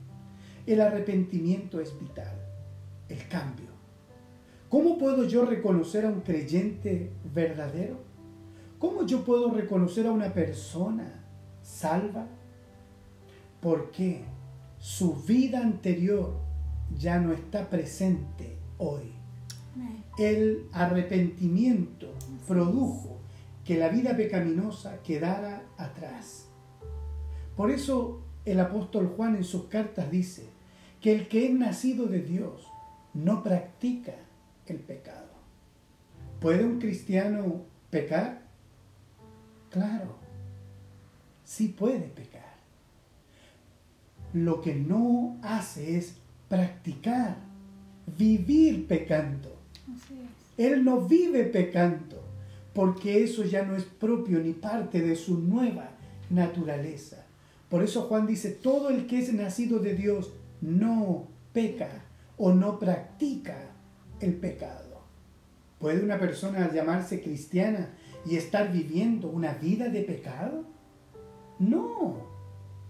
[0.67, 2.35] El arrepentimiento es vital,
[3.09, 3.77] el cambio
[4.69, 8.01] ¿Cómo puedo yo reconocer a un creyente verdadero?
[8.79, 11.25] ¿Cómo yo puedo reconocer a una persona
[11.63, 12.27] salva?
[13.61, 14.25] Porque
[14.79, 16.35] su vida anterior
[16.99, 19.13] ya no está presente hoy.
[20.19, 22.13] El arrepentimiento
[22.49, 23.19] produjo
[23.65, 26.49] que la vida pecaminosa quedara atrás.
[27.57, 30.56] Por eso el apóstol Juan en sus cartas dice
[31.07, 32.67] que el que es nacido de Dios
[33.15, 34.15] no practica
[34.67, 35.29] el pecado.
[36.41, 38.43] ¿Puede un cristiano pecar?
[39.71, 40.17] Claro,
[41.45, 42.57] sí puede pecar.
[44.33, 46.17] Lo que no hace es
[46.49, 47.37] practicar,
[48.19, 49.55] vivir pecando.
[50.59, 52.21] Él no vive pecando
[52.75, 55.89] porque eso ya no es propio ni parte de su nueva
[56.31, 57.25] naturaleza.
[57.69, 62.05] Por eso Juan dice, todo el que es nacido de Dios no peca
[62.37, 63.57] o no practica
[64.21, 65.03] el pecado.
[65.79, 67.91] ¿Puede una persona llamarse cristiana
[68.25, 70.65] y estar viviendo una vida de pecado?
[71.59, 72.17] No,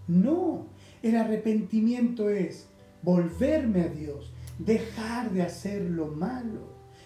[0.07, 0.67] no.
[1.03, 2.67] El arrepentimiento es
[3.03, 6.61] volverme a Dios, dejar de hacer lo malo,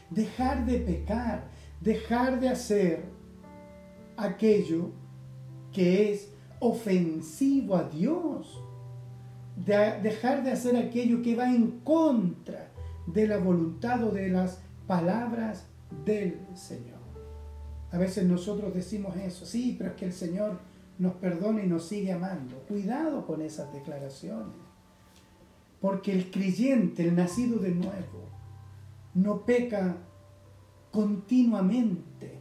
[0.10, 1.50] dejar de pecar,
[1.82, 3.04] dejar de hacer
[4.18, 4.92] aquello
[5.74, 8.62] que es ofensivo a Dios,
[9.66, 12.72] dejar de hacer aquello que va en contra
[13.06, 15.66] de la voluntad o de las palabras
[16.06, 17.00] del Señor.
[17.92, 20.60] A veces nosotros decimos eso, sí, pero es que el Señor
[20.98, 22.58] nos perdona y nos sigue amando.
[22.68, 24.56] Cuidado con esas declaraciones.
[25.80, 28.30] Porque el creyente, el nacido de nuevo,
[29.14, 29.98] no peca
[30.92, 32.40] continuamente.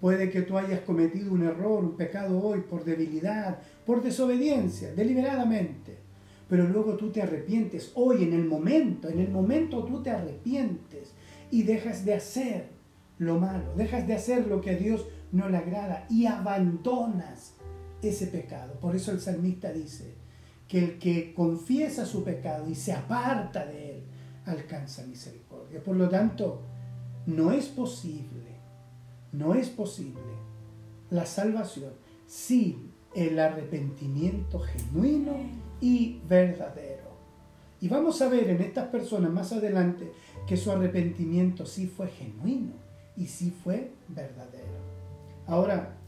[0.00, 6.03] Puede que tú hayas cometido un error, un pecado hoy por debilidad, por desobediencia, deliberadamente
[6.48, 7.92] pero luego tú te arrepientes.
[7.94, 11.12] Hoy, en el momento, en el momento tú te arrepientes
[11.50, 12.68] y dejas de hacer
[13.18, 17.54] lo malo, dejas de hacer lo que a Dios no le agrada y abandonas
[18.02, 18.74] ese pecado.
[18.80, 20.14] Por eso el salmista dice
[20.68, 24.04] que el que confiesa su pecado y se aparta de él,
[24.44, 25.82] alcanza misericordia.
[25.82, 26.62] Por lo tanto,
[27.26, 28.58] no es posible,
[29.32, 30.20] no es posible
[31.10, 31.92] la salvación
[32.26, 37.10] sin el arrepentimiento genuino y verdadero.
[37.78, 40.10] Y vamos a ver en estas personas más adelante
[40.46, 42.72] que su arrepentimiento sí fue genuino
[43.18, 44.78] y sí fue verdadero.
[45.46, 45.98] Ahora,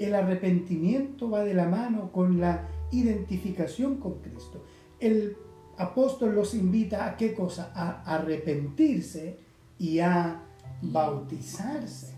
[0.00, 4.64] el arrepentimiento va de la mano con la identificación con Cristo.
[4.98, 5.36] El
[5.78, 7.70] apóstol los invita a qué cosa?
[7.72, 9.38] A arrepentirse
[9.78, 10.42] y a
[10.82, 12.14] bautizarse.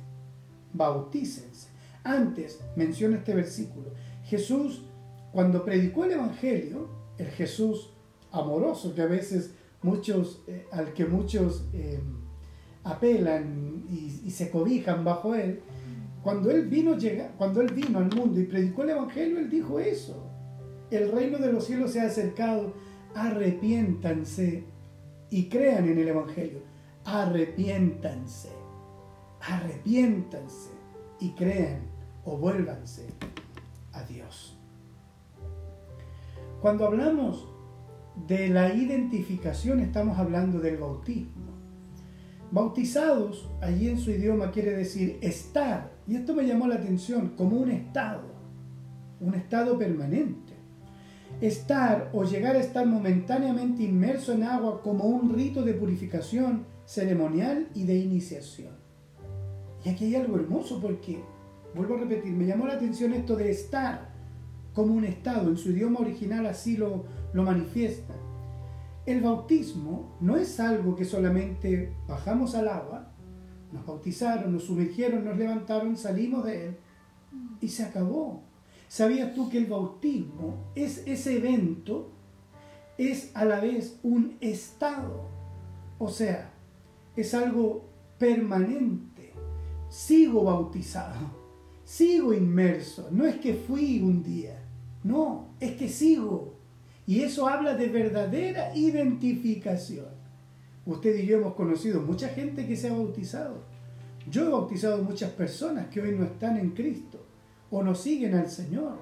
[0.72, 1.68] Bautícense.
[2.04, 3.90] Antes menciona este versículo.
[4.24, 4.86] Jesús,
[5.30, 7.90] cuando predicó el Evangelio, el Jesús
[8.30, 12.00] amoroso que a veces muchos, eh, al que muchos eh,
[12.84, 15.60] apelan y, se cobijan bajo él,
[16.22, 19.80] cuando él, vino, llega, cuando él vino al mundo y predicó el Evangelio, él dijo
[19.80, 20.30] eso.
[20.90, 22.74] El reino de los cielos se ha acercado,
[23.14, 24.64] arrepiéntanse
[25.30, 26.60] y crean en el Evangelio.
[27.04, 28.50] Arrepiéntanse,
[29.40, 30.70] arrepiéntanse
[31.18, 31.82] y crean
[32.24, 33.08] o vuélvanse
[33.92, 34.61] a Dios.
[36.62, 37.48] Cuando hablamos
[38.28, 41.50] de la identificación estamos hablando del bautismo.
[42.52, 47.56] Bautizados, allí en su idioma quiere decir estar, y esto me llamó la atención, como
[47.56, 48.22] un estado,
[49.18, 50.52] un estado permanente.
[51.40, 57.70] Estar o llegar a estar momentáneamente inmerso en agua como un rito de purificación ceremonial
[57.74, 58.76] y de iniciación.
[59.84, 61.24] Y aquí hay algo hermoso porque,
[61.74, 64.11] vuelvo a repetir, me llamó la atención esto de estar
[64.74, 68.14] como un estado, en su idioma original así lo, lo manifiesta.
[69.04, 73.12] El bautismo no es algo que solamente bajamos al agua,
[73.72, 76.76] nos bautizaron, nos sumergieron, nos levantaron, salimos de él
[77.60, 78.42] y se acabó.
[78.88, 82.10] ¿Sabías tú que el bautismo es ese evento,
[82.98, 85.28] es a la vez un estado?
[85.98, 86.52] O sea,
[87.16, 89.32] es algo permanente.
[89.88, 91.30] Sigo bautizado,
[91.84, 93.08] sigo inmerso.
[93.10, 94.61] No es que fui un día,
[95.04, 96.54] no, es que sigo.
[97.06, 100.06] Y eso habla de verdadera identificación.
[100.86, 103.62] Usted y yo hemos conocido mucha gente que se ha bautizado.
[104.30, 107.24] Yo he bautizado muchas personas que hoy no están en Cristo
[107.70, 108.98] o no siguen al Señor.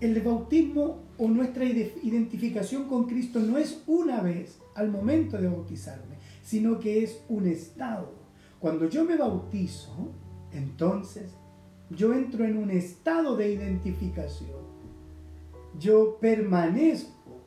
[0.00, 6.16] El bautismo o nuestra identificación con Cristo no es una vez al momento de bautizarme,
[6.42, 8.12] sino que es un estado.
[8.58, 10.12] Cuando yo me bautizo,
[10.52, 11.32] entonces
[11.90, 14.60] yo entro en un estado de identificación.
[15.78, 17.40] Yo permanezco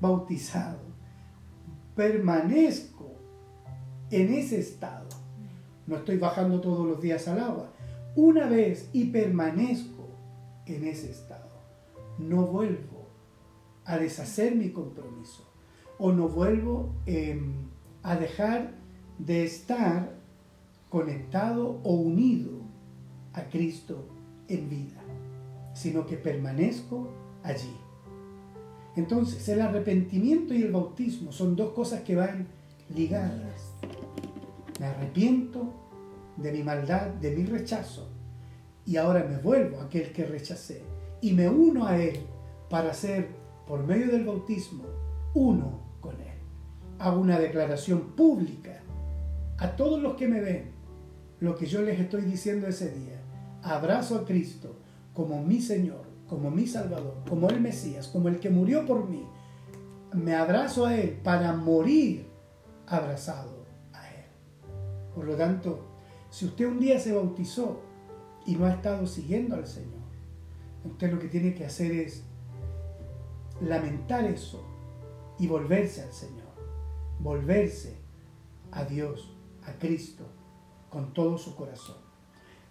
[0.00, 0.78] bautizado,
[1.96, 3.16] permanezco
[4.10, 5.08] en ese estado.
[5.86, 7.72] No estoy bajando todos los días al agua.
[8.16, 10.08] Una vez y permanezco
[10.66, 11.50] en ese estado.
[12.18, 13.08] No vuelvo
[13.84, 15.50] a deshacer mi compromiso
[15.98, 17.54] o no vuelvo em,
[18.02, 18.72] a dejar
[19.18, 20.14] de estar
[20.88, 22.63] conectado o unido
[23.34, 24.08] a Cristo
[24.48, 25.02] en vida,
[25.74, 27.10] sino que permanezco
[27.42, 27.76] allí.
[28.96, 32.46] Entonces, el arrepentimiento y el bautismo son dos cosas que van
[32.94, 33.74] ligadas.
[34.78, 35.72] Me arrepiento
[36.36, 38.08] de mi maldad, de mi rechazo,
[38.86, 40.82] y ahora me vuelvo a aquel que rechacé
[41.20, 42.20] y me uno a Él
[42.68, 43.28] para ser,
[43.66, 44.84] por medio del bautismo,
[45.34, 46.38] uno con Él.
[46.98, 48.80] Hago una declaración pública
[49.58, 50.70] a todos los que me ven,
[51.40, 53.23] lo que yo les estoy diciendo ese día
[53.64, 54.76] abrazo a Cristo
[55.14, 59.24] como mi Señor, como mi Salvador, como el Mesías, como el que murió por mí,
[60.12, 62.28] me abrazo a Él para morir
[62.86, 64.26] abrazado a Él.
[65.14, 65.80] Por lo tanto,
[66.30, 67.80] si usted un día se bautizó
[68.46, 70.04] y no ha estado siguiendo al Señor,
[70.84, 72.24] usted lo que tiene que hacer es
[73.60, 74.62] lamentar eso
[75.38, 76.52] y volverse al Señor,
[77.18, 77.96] volverse
[78.72, 79.32] a Dios,
[79.64, 80.24] a Cristo,
[80.90, 82.03] con todo su corazón.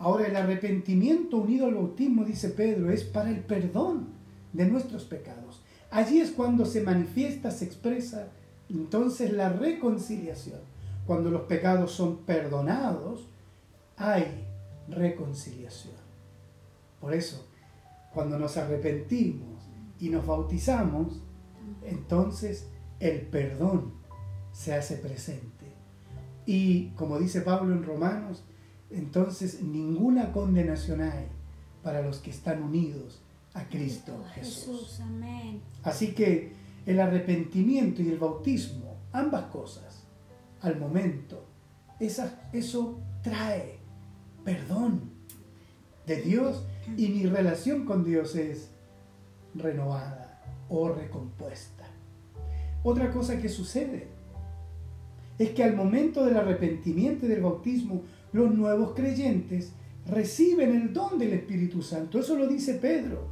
[0.03, 4.09] Ahora el arrepentimiento unido al bautismo, dice Pedro, es para el perdón
[4.51, 5.63] de nuestros pecados.
[5.91, 8.27] Allí es cuando se manifiesta, se expresa
[8.69, 10.59] entonces la reconciliación.
[11.07, 13.29] Cuando los pecados son perdonados,
[13.95, 14.43] hay
[14.89, 15.95] reconciliación.
[16.99, 17.47] Por eso,
[18.13, 19.63] cuando nos arrepentimos
[20.01, 21.21] y nos bautizamos,
[21.81, 22.67] entonces
[22.99, 23.93] el perdón
[24.51, 25.71] se hace presente.
[26.45, 28.43] Y como dice Pablo en Romanos,
[28.93, 31.27] entonces ninguna condenación hay
[31.83, 33.21] para los que están unidos
[33.53, 35.01] a Cristo Jesús.
[35.83, 36.53] Así que
[36.85, 40.03] el arrepentimiento y el bautismo, ambas cosas,
[40.61, 41.45] al momento,
[41.99, 43.79] eso trae
[44.43, 45.11] perdón
[46.05, 46.63] de Dios
[46.97, 48.69] y mi relación con Dios es
[49.55, 51.85] renovada o recompuesta.
[52.83, 54.07] Otra cosa que sucede
[55.37, 58.03] es que al momento del arrepentimiento y del bautismo,
[58.33, 59.71] los nuevos creyentes
[60.07, 62.19] reciben el don del Espíritu Santo.
[62.19, 63.31] Eso lo dice Pedro.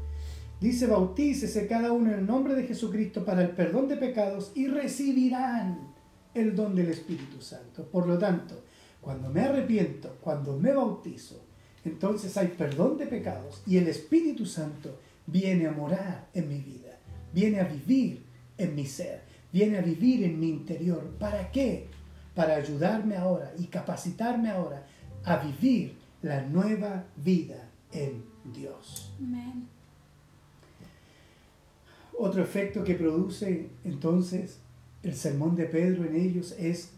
[0.59, 4.67] Dice, bautícese cada uno en el nombre de Jesucristo para el perdón de pecados y
[4.67, 5.91] recibirán
[6.35, 7.83] el don del Espíritu Santo.
[7.89, 8.63] Por lo tanto,
[9.01, 11.43] cuando me arrepiento, cuando me bautizo,
[11.83, 16.99] entonces hay perdón de pecados y el Espíritu Santo viene a morar en mi vida,
[17.33, 18.23] viene a vivir
[18.55, 21.15] en mi ser, viene a vivir en mi interior.
[21.17, 21.89] ¿Para qué?
[22.35, 24.85] para ayudarme ahora y capacitarme ahora
[25.25, 29.11] a vivir la nueva vida en Dios.
[32.17, 34.59] Otro efecto que produce entonces
[35.03, 36.91] el sermón de Pedro en ellos es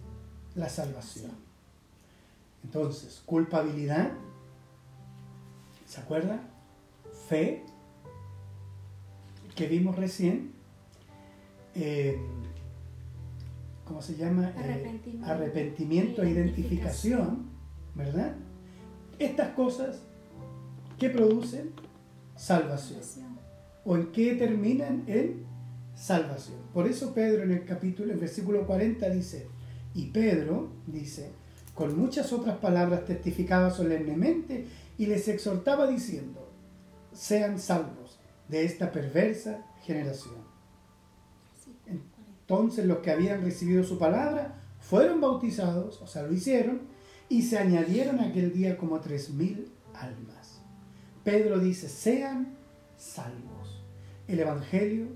[0.56, 1.32] la salvación.
[2.64, 4.12] Entonces, culpabilidad,
[5.86, 6.42] ¿se acuerda?
[7.28, 7.64] Fe,
[9.56, 10.52] que vimos recién.
[11.76, 12.20] Eh,
[13.86, 14.54] ¿Cómo se llama?
[14.58, 17.53] Eh, arrepentimiento, e identificación,
[17.96, 18.36] ¿verdad?
[19.20, 20.02] Estas cosas,
[20.98, 21.72] ¿qué producen?
[22.36, 23.02] Salvación.
[23.86, 25.04] ¿O en qué terminan?
[25.08, 25.46] En
[25.96, 26.58] salvación.
[26.74, 29.48] Por eso Pedro en el capítulo, en versículo 40 dice,
[29.94, 31.32] y Pedro dice,
[31.76, 34.68] con muchas otras palabras testificaba solemnemente
[34.98, 36.50] y les exhortaba diciendo,
[37.12, 40.36] sean salvos de esta perversa generación.
[41.88, 46.82] Entonces los que habían recibido su palabra fueron bautizados, o sea, lo hicieron,
[47.30, 50.62] y se añadieron aquel día como tres mil almas.
[51.24, 52.56] Pedro dice, sean
[52.98, 53.84] salvos.
[54.28, 55.08] El Evangelio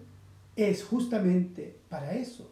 [0.56, 2.52] es justamente para eso,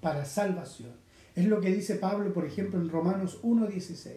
[0.00, 0.92] para salvación.
[1.34, 4.12] Es lo que dice Pablo, por ejemplo, en Romanos 1.16.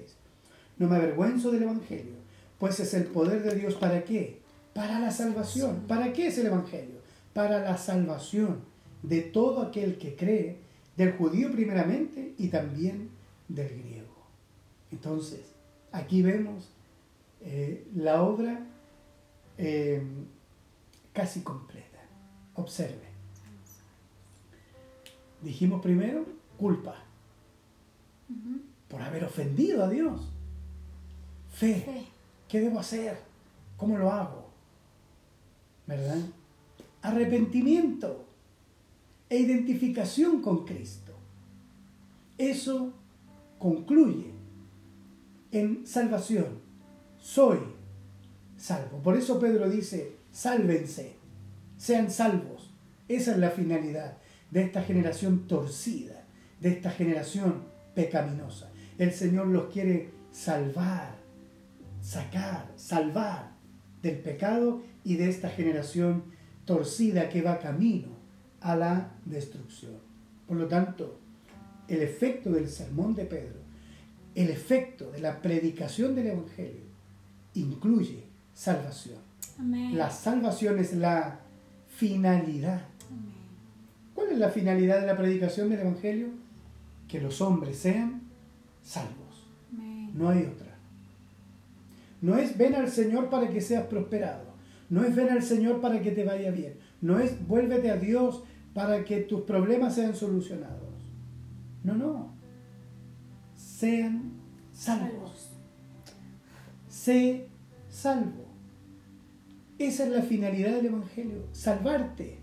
[0.77, 2.15] No me avergüenzo del Evangelio,
[2.59, 4.41] pues es el poder de Dios para qué?
[4.73, 5.83] Para la salvación.
[5.87, 6.99] ¿Para qué es el Evangelio?
[7.33, 8.59] Para la salvación
[9.03, 10.57] de todo aquel que cree,
[10.97, 13.09] del judío primeramente y también
[13.47, 14.04] del griego.
[14.95, 15.41] Entonces,
[15.91, 16.69] aquí vemos
[17.41, 18.65] eh, la obra
[19.57, 20.01] eh,
[21.11, 21.99] casi completa.
[22.53, 23.03] Observe.
[25.41, 26.25] Dijimos primero,
[26.57, 26.95] culpa
[28.87, 30.21] por haber ofendido a Dios.
[31.51, 32.05] Fe.
[32.47, 33.19] ¿Qué debo hacer?
[33.75, 34.45] ¿Cómo lo hago?
[35.87, 36.19] ¿Verdad?
[37.01, 38.25] Arrepentimiento
[39.29, 41.11] e identificación con Cristo.
[42.37, 42.93] Eso
[43.59, 44.34] concluye
[45.55, 46.59] en salvación.
[47.17, 47.59] Soy
[48.57, 49.01] salvo.
[49.01, 51.15] Por eso Pedro dice, sálvense,
[51.77, 52.73] sean salvos.
[53.07, 54.17] Esa es la finalidad
[54.51, 56.25] de esta generación torcida,
[56.59, 58.69] de esta generación pecaminosa.
[58.97, 61.15] El Señor los quiere salvar,
[62.01, 63.51] sacar, salvar
[64.01, 66.25] del pecado y de esta generación
[66.65, 68.09] torcida que va camino
[68.59, 69.99] a la destrucción.
[70.47, 71.17] Por lo tanto,
[71.87, 73.64] el efecto del sermón de Pedro,
[74.35, 76.83] el efecto de la predicación del Evangelio,
[77.53, 78.23] incluye
[78.53, 79.17] salvación.
[79.93, 81.39] La salvación es la
[81.87, 82.81] finalidad.
[84.13, 86.27] ¿Cuál es la finalidad de la predicación del Evangelio?
[87.07, 88.21] Que los hombres sean
[88.83, 89.47] salvos.
[90.13, 90.75] No hay otra.
[92.21, 94.45] No es ven al Señor para que seas prosperado.
[94.89, 96.75] No es ven al Señor para que te vaya bien.
[97.01, 100.93] No es vuélvete a Dios para que tus problemas sean solucionados.
[101.83, 102.34] No, no.
[103.85, 104.31] Sean
[104.73, 105.51] salvos.
[106.89, 107.49] Sé
[107.87, 108.47] salvo.
[109.77, 111.43] Esa es la finalidad del Evangelio.
[111.51, 112.39] Salvarte.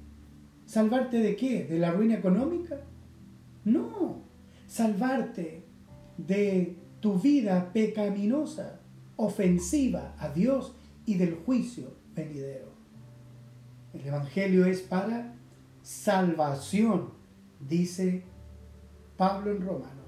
[0.66, 1.64] ¿Salvarte de qué?
[1.64, 2.76] ¿De la ruina económica?
[3.64, 4.22] No.
[4.68, 5.64] Salvarte
[6.16, 8.78] de tu vida pecaminosa,
[9.16, 10.76] ofensiva a Dios
[11.06, 12.68] y del juicio venidero.
[13.92, 15.34] El Evangelio es para
[15.82, 17.08] salvación,
[17.58, 18.22] dice
[19.16, 20.01] Pablo en Romanos,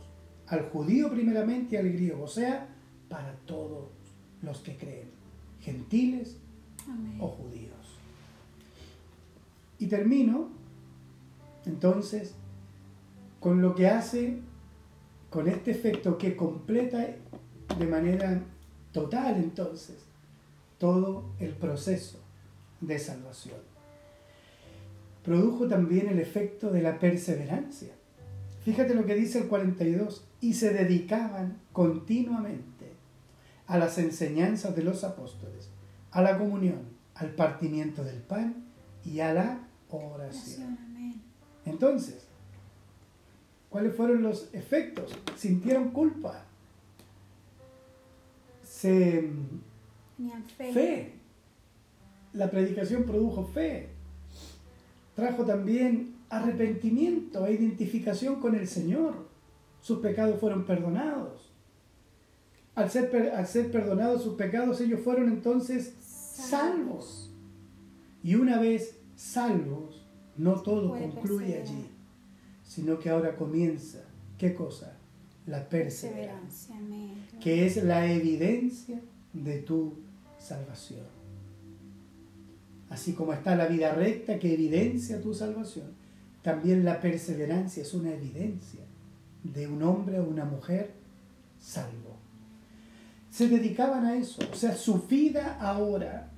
[0.48, 2.68] al judío primeramente y al griego, o sea,
[3.08, 3.88] para todos
[4.42, 5.10] los que creen,
[5.60, 6.36] gentiles
[7.18, 7.98] o judíos.
[9.78, 10.48] Y termino
[11.64, 12.34] entonces
[13.40, 14.38] con lo que hace,
[15.30, 17.06] con este efecto que completa
[17.78, 18.42] de manera
[18.92, 19.96] total entonces
[20.78, 22.20] todo el proceso
[22.80, 23.74] de salvación
[25.24, 27.94] produjo también el efecto de la perseverancia.
[28.64, 32.92] Fíjate lo que dice el 42, y se dedicaban continuamente
[33.66, 35.68] a las enseñanzas de los apóstoles,
[36.10, 36.82] a la comunión,
[37.14, 38.64] al partimiento del pan
[39.04, 39.60] y a la
[39.90, 40.78] oración.
[41.64, 42.26] Entonces,
[43.70, 45.14] ¿cuáles fueron los efectos?
[45.36, 46.44] Sintieron culpa.
[48.62, 49.30] Se...
[50.56, 50.72] Fe.
[50.72, 51.12] fe.
[52.32, 53.94] La predicación produjo fe
[55.14, 59.28] trajo también arrepentimiento e identificación con el Señor.
[59.80, 61.50] Sus pecados fueron perdonados.
[62.74, 67.30] Al ser, al ser perdonados sus pecados, ellos fueron entonces salvos.
[68.22, 70.04] Y una vez salvos,
[70.36, 71.86] no todo concluye allí,
[72.64, 74.00] sino que ahora comienza,
[74.38, 74.96] ¿qué cosa?
[75.46, 76.74] La perseverancia,
[77.40, 79.00] que es la evidencia
[79.32, 79.98] de tu
[80.38, 81.06] salvación.
[82.88, 86.03] Así como está la vida recta que evidencia tu salvación,
[86.44, 88.82] también la perseverancia es una evidencia
[89.42, 90.92] de un hombre o una mujer
[91.58, 92.18] salvo.
[93.30, 94.42] Se dedicaban a eso.
[94.52, 96.30] O sea, su vida ahora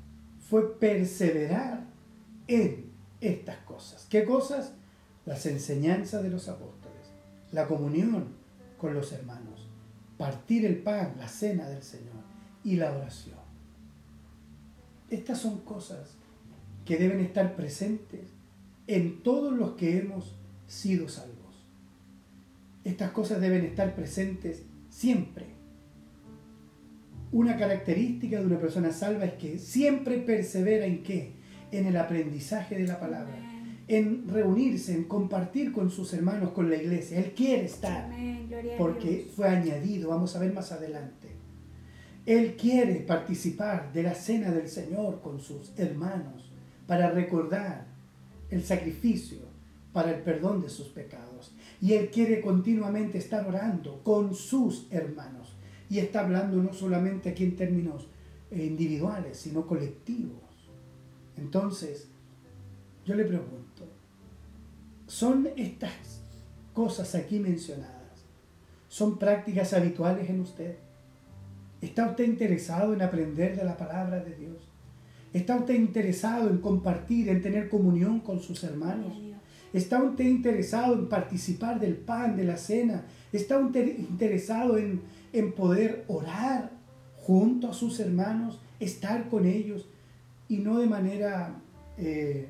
[0.48, 1.80] fue perseverar
[2.46, 2.86] en
[3.20, 4.06] estas cosas.
[4.08, 4.74] ¿Qué cosas?
[5.24, 7.10] Las enseñanzas de los apóstoles,
[7.50, 8.28] la comunión
[8.78, 9.68] con los hermanos,
[10.16, 12.22] partir el pan, la cena del Señor
[12.62, 13.40] y la oración.
[15.10, 16.14] Estas son cosas
[16.84, 18.35] que deben estar presentes
[18.86, 21.36] en todos los que hemos sido salvos.
[22.84, 25.46] Estas cosas deben estar presentes siempre.
[27.32, 31.32] Una característica de una persona salva es que siempre persevera en qué?
[31.72, 33.34] En el aprendizaje de la palabra,
[33.88, 37.18] en reunirse, en compartir con sus hermanos, con la iglesia.
[37.18, 38.08] Él quiere estar
[38.78, 41.26] porque fue añadido, vamos a ver más adelante.
[42.24, 46.50] Él quiere participar de la cena del Señor con sus hermanos
[46.86, 47.85] para recordar
[48.50, 49.38] el sacrificio
[49.92, 51.52] para el perdón de sus pecados.
[51.80, 55.56] Y Él quiere continuamente estar orando con sus hermanos.
[55.88, 58.06] Y está hablando no solamente aquí en términos
[58.50, 60.42] eh, individuales, sino colectivos.
[61.36, 62.08] Entonces,
[63.04, 63.84] yo le pregunto,
[65.06, 66.20] ¿son estas
[66.74, 68.24] cosas aquí mencionadas,
[68.88, 70.76] son prácticas habituales en usted?
[71.80, 74.65] ¿Está usted interesado en aprender de la palabra de Dios?
[75.36, 79.12] ¿Está usted interesado en compartir, en tener comunión con sus hermanos?
[79.70, 83.04] ¿Está usted interesado en participar del pan, de la cena?
[83.34, 85.02] ¿Está usted interesado en,
[85.54, 86.70] poder orar
[87.18, 89.86] junto a sus hermanos, estar con ellos
[90.48, 91.54] y no de manera,
[91.98, 92.48] eh,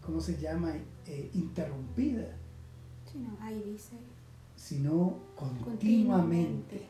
[0.00, 0.72] ¿cómo se llama?,
[1.06, 2.38] eh, interrumpida.
[3.42, 3.96] ahí dice.
[4.56, 6.86] Sino continuamente,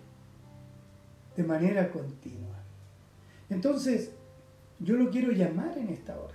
[1.36, 2.62] de manera continua.
[3.50, 4.12] Entonces,
[4.82, 6.34] yo lo quiero llamar en esta hora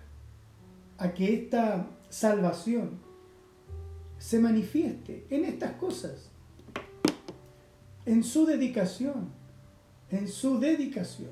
[0.97, 2.99] a que esta salvación
[4.17, 6.29] se manifieste en estas cosas,
[8.05, 9.29] en su dedicación,
[10.09, 11.31] en su dedicación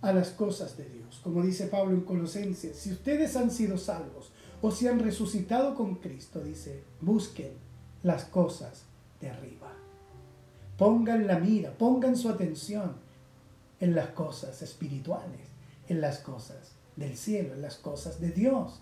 [0.00, 1.20] a las cosas de Dios.
[1.22, 5.96] Como dice Pablo en Colosenses, si ustedes han sido salvos o si han resucitado con
[5.96, 7.52] Cristo, dice, busquen
[8.02, 8.84] las cosas
[9.20, 9.72] de arriba.
[10.76, 12.96] Pongan la mira, pongan su atención
[13.78, 15.51] en las cosas espirituales,
[15.92, 18.80] en las cosas del cielo, en las cosas de Dios.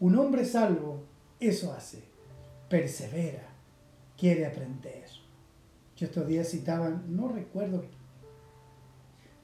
[0.00, 1.04] Un hombre salvo
[1.38, 2.02] eso hace,
[2.68, 3.48] persevera,
[4.18, 5.04] quiere aprender.
[5.96, 7.84] Yo estos días citaban, no recuerdo,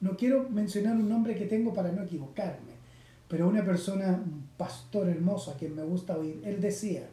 [0.01, 2.77] no quiero mencionar un nombre que tengo para no equivocarme,
[3.29, 7.09] pero una persona, un pastor hermoso a quien me gusta oír, él decía,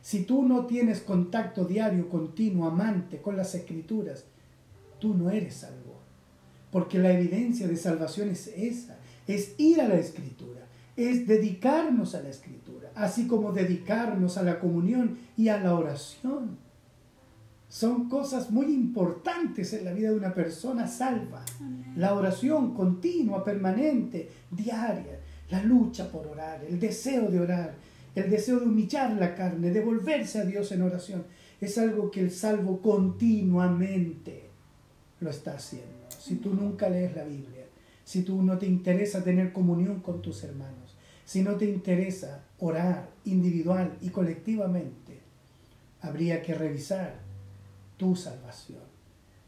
[0.00, 4.24] si tú no tienes contacto diario, continuo, amante con las escrituras,
[4.98, 5.87] tú no eres salvo.
[6.70, 10.66] Porque la evidencia de salvación es esa, es ir a la escritura,
[10.96, 16.58] es dedicarnos a la escritura, así como dedicarnos a la comunión y a la oración.
[17.68, 21.44] Son cosas muy importantes en la vida de una persona salva.
[21.96, 27.74] La oración continua, permanente, diaria, la lucha por orar, el deseo de orar,
[28.14, 31.24] el deseo de humillar la carne, de volverse a Dios en oración,
[31.60, 34.48] es algo que el salvo continuamente
[35.20, 35.97] lo está haciendo.
[36.18, 37.64] Si tú nunca lees la Biblia,
[38.04, 43.10] si tú no te interesa tener comunión con tus hermanos, si no te interesa orar
[43.24, 45.20] individual y colectivamente,
[46.00, 47.20] habría que revisar
[47.96, 48.82] tu salvación,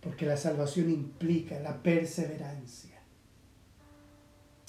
[0.00, 3.00] porque la salvación implica la perseverancia.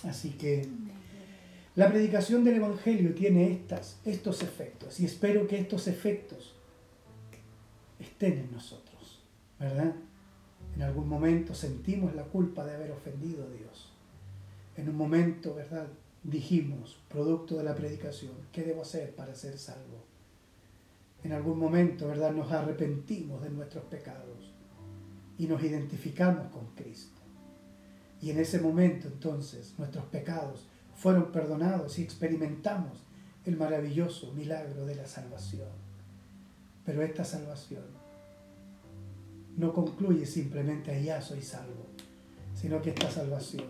[0.04, 0.68] Así que
[1.76, 6.56] la predicación del Evangelio tiene estas, estos efectos y espero que estos efectos
[8.00, 9.22] estén en nosotros,
[9.60, 9.94] ¿verdad?
[10.76, 13.92] En algún momento sentimos la culpa de haber ofendido a Dios.
[14.78, 15.88] En un momento, ¿verdad?
[16.24, 20.06] dijimos, producto de la predicación, ¿qué debo hacer para ser salvo?
[21.24, 22.32] En algún momento, ¿verdad?
[22.32, 24.54] Nos arrepentimos de nuestros pecados
[25.38, 27.20] y nos identificamos con Cristo.
[28.22, 33.04] Y en ese momento entonces nuestros pecados fueron perdonados y experimentamos
[33.46, 35.70] el maravilloso milagro de la salvación.
[36.86, 37.84] Pero esta salvación
[39.62, 41.86] no concluye simplemente ya soy salvo,
[42.56, 43.68] sino que esta salvación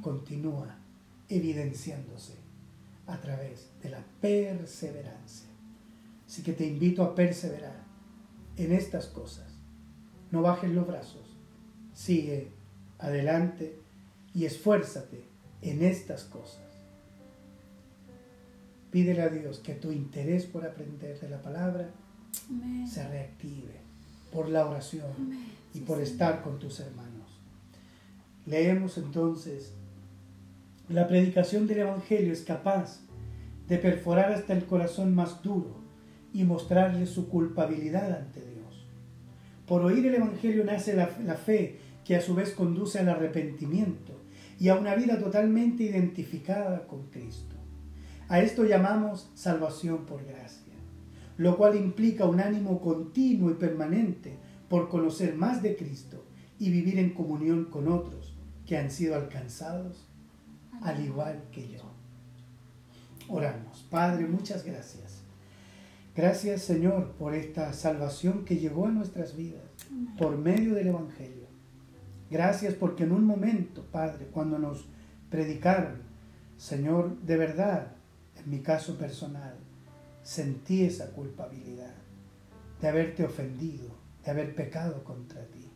[0.00, 0.78] continúa
[1.28, 2.34] evidenciándose
[3.08, 5.48] a través de la perseverancia.
[6.24, 7.82] Así que te invito a perseverar
[8.56, 9.52] en estas cosas.
[10.30, 11.36] No bajes los brazos.
[11.92, 12.52] Sigue
[13.00, 13.80] adelante
[14.34, 15.24] y esfuérzate
[15.62, 16.62] en estas cosas.
[18.92, 21.90] Pídele a Dios que tu interés por aprender de la palabra
[22.86, 23.81] se reactive
[24.32, 25.10] por la oración
[25.74, 27.12] y por estar con tus hermanos.
[28.46, 29.72] Leemos entonces
[30.88, 33.00] la predicación del Evangelio es capaz
[33.68, 35.76] de perforar hasta el corazón más duro
[36.34, 38.86] y mostrarles su culpabilidad ante Dios.
[39.66, 44.12] Por oír el Evangelio nace la, la fe que a su vez conduce al arrepentimiento
[44.58, 47.56] y a una vida totalmente identificada con Cristo.
[48.28, 50.61] A esto llamamos salvación por gracia,
[51.36, 54.36] lo cual implica un ánimo continuo y permanente
[54.68, 56.24] por conocer más de Cristo
[56.58, 58.34] y vivir en comunión con otros
[58.66, 60.06] que han sido alcanzados
[60.82, 61.80] al igual que yo.
[63.28, 63.86] Oramos.
[63.90, 65.22] Padre, muchas gracias.
[66.14, 69.62] Gracias Señor por esta salvación que llegó a nuestras vidas
[70.18, 71.46] por medio del Evangelio.
[72.30, 74.86] Gracias porque en un momento, Padre, cuando nos
[75.30, 76.02] predicaron,
[76.56, 77.92] Señor, de verdad,
[78.42, 79.54] en mi caso personal,
[80.22, 81.94] sentí esa culpabilidad
[82.80, 83.88] de haberte ofendido,
[84.24, 85.68] de haber pecado contra ti.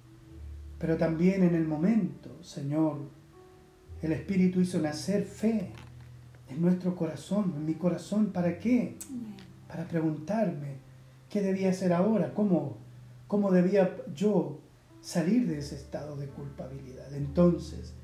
[0.79, 2.99] Pero también en el momento, Señor,
[4.03, 5.71] el Espíritu hizo nacer fe
[6.49, 8.27] en nuestro corazón, en mi corazón.
[8.27, 8.97] ¿Para qué?
[9.69, 10.77] Para preguntarme
[11.31, 12.77] qué debía hacer ahora, cómo,
[13.27, 14.61] cómo debía yo
[15.01, 17.15] salir de ese estado de culpabilidad.
[17.15, 17.95] Entonces,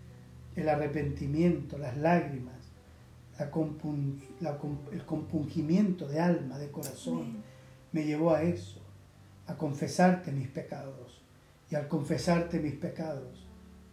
[0.57, 2.61] el arrepentimiento, las lágrimas,
[3.38, 7.42] el compungimiento de alma, de corazón,
[7.92, 8.80] me llevó a eso,
[9.46, 11.22] a confesarte mis pecados.
[11.70, 13.46] Y al confesarte mis pecados,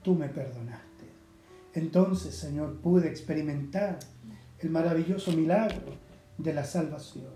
[0.04, 1.06] tú me perdonaste.
[1.74, 4.00] Entonces, Señor, pude experimentar
[4.60, 5.96] el maravilloso milagro
[6.38, 7.32] de la salvación.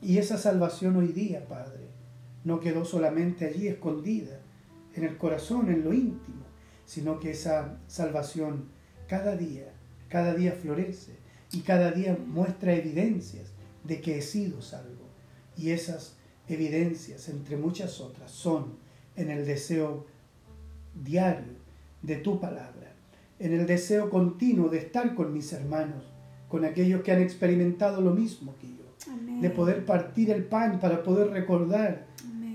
[0.00, 1.88] Y esa salvación hoy día, Padre,
[2.44, 4.40] no quedó solamente allí escondida,
[4.94, 6.44] en el corazón, en lo íntimo,
[6.86, 8.68] sino que esa salvación
[9.08, 9.74] cada día,
[10.08, 11.25] cada día florece
[11.56, 13.46] y cada día muestra evidencias
[13.82, 15.06] de que he sido salvo.
[15.56, 16.16] Y esas
[16.48, 18.74] evidencias, entre muchas otras, son
[19.16, 20.04] en el deseo
[21.02, 21.54] diario
[22.02, 22.92] de tu palabra,
[23.38, 26.04] en el deseo continuo de estar con mis hermanos,
[26.48, 31.02] con aquellos que han experimentado lo mismo que yo, de poder partir el pan para
[31.02, 32.06] poder recordar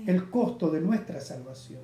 [0.06, 1.82] el costo de nuestra salvación.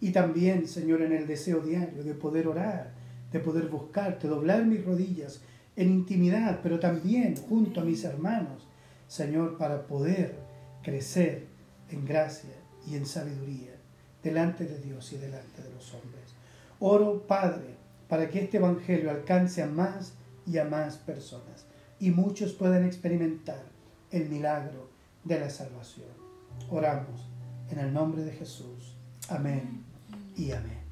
[0.00, 2.92] Y también, Señor, en el deseo diario de poder orar,
[3.30, 5.42] de poder buscarte, doblar mis rodillas
[5.76, 8.68] en intimidad, pero también junto a mis hermanos,
[9.08, 10.36] Señor, para poder
[10.82, 11.46] crecer
[11.90, 12.54] en gracia
[12.86, 13.72] y en sabiduría
[14.22, 16.34] delante de Dios y delante de los hombres.
[16.80, 17.76] Oro, Padre,
[18.08, 20.14] para que este Evangelio alcance a más
[20.46, 21.66] y a más personas
[21.98, 23.62] y muchos puedan experimentar
[24.10, 24.90] el milagro
[25.24, 26.08] de la salvación.
[26.70, 27.28] Oramos
[27.70, 28.96] en el nombre de Jesús.
[29.28, 29.84] Amén
[30.36, 30.83] y amén.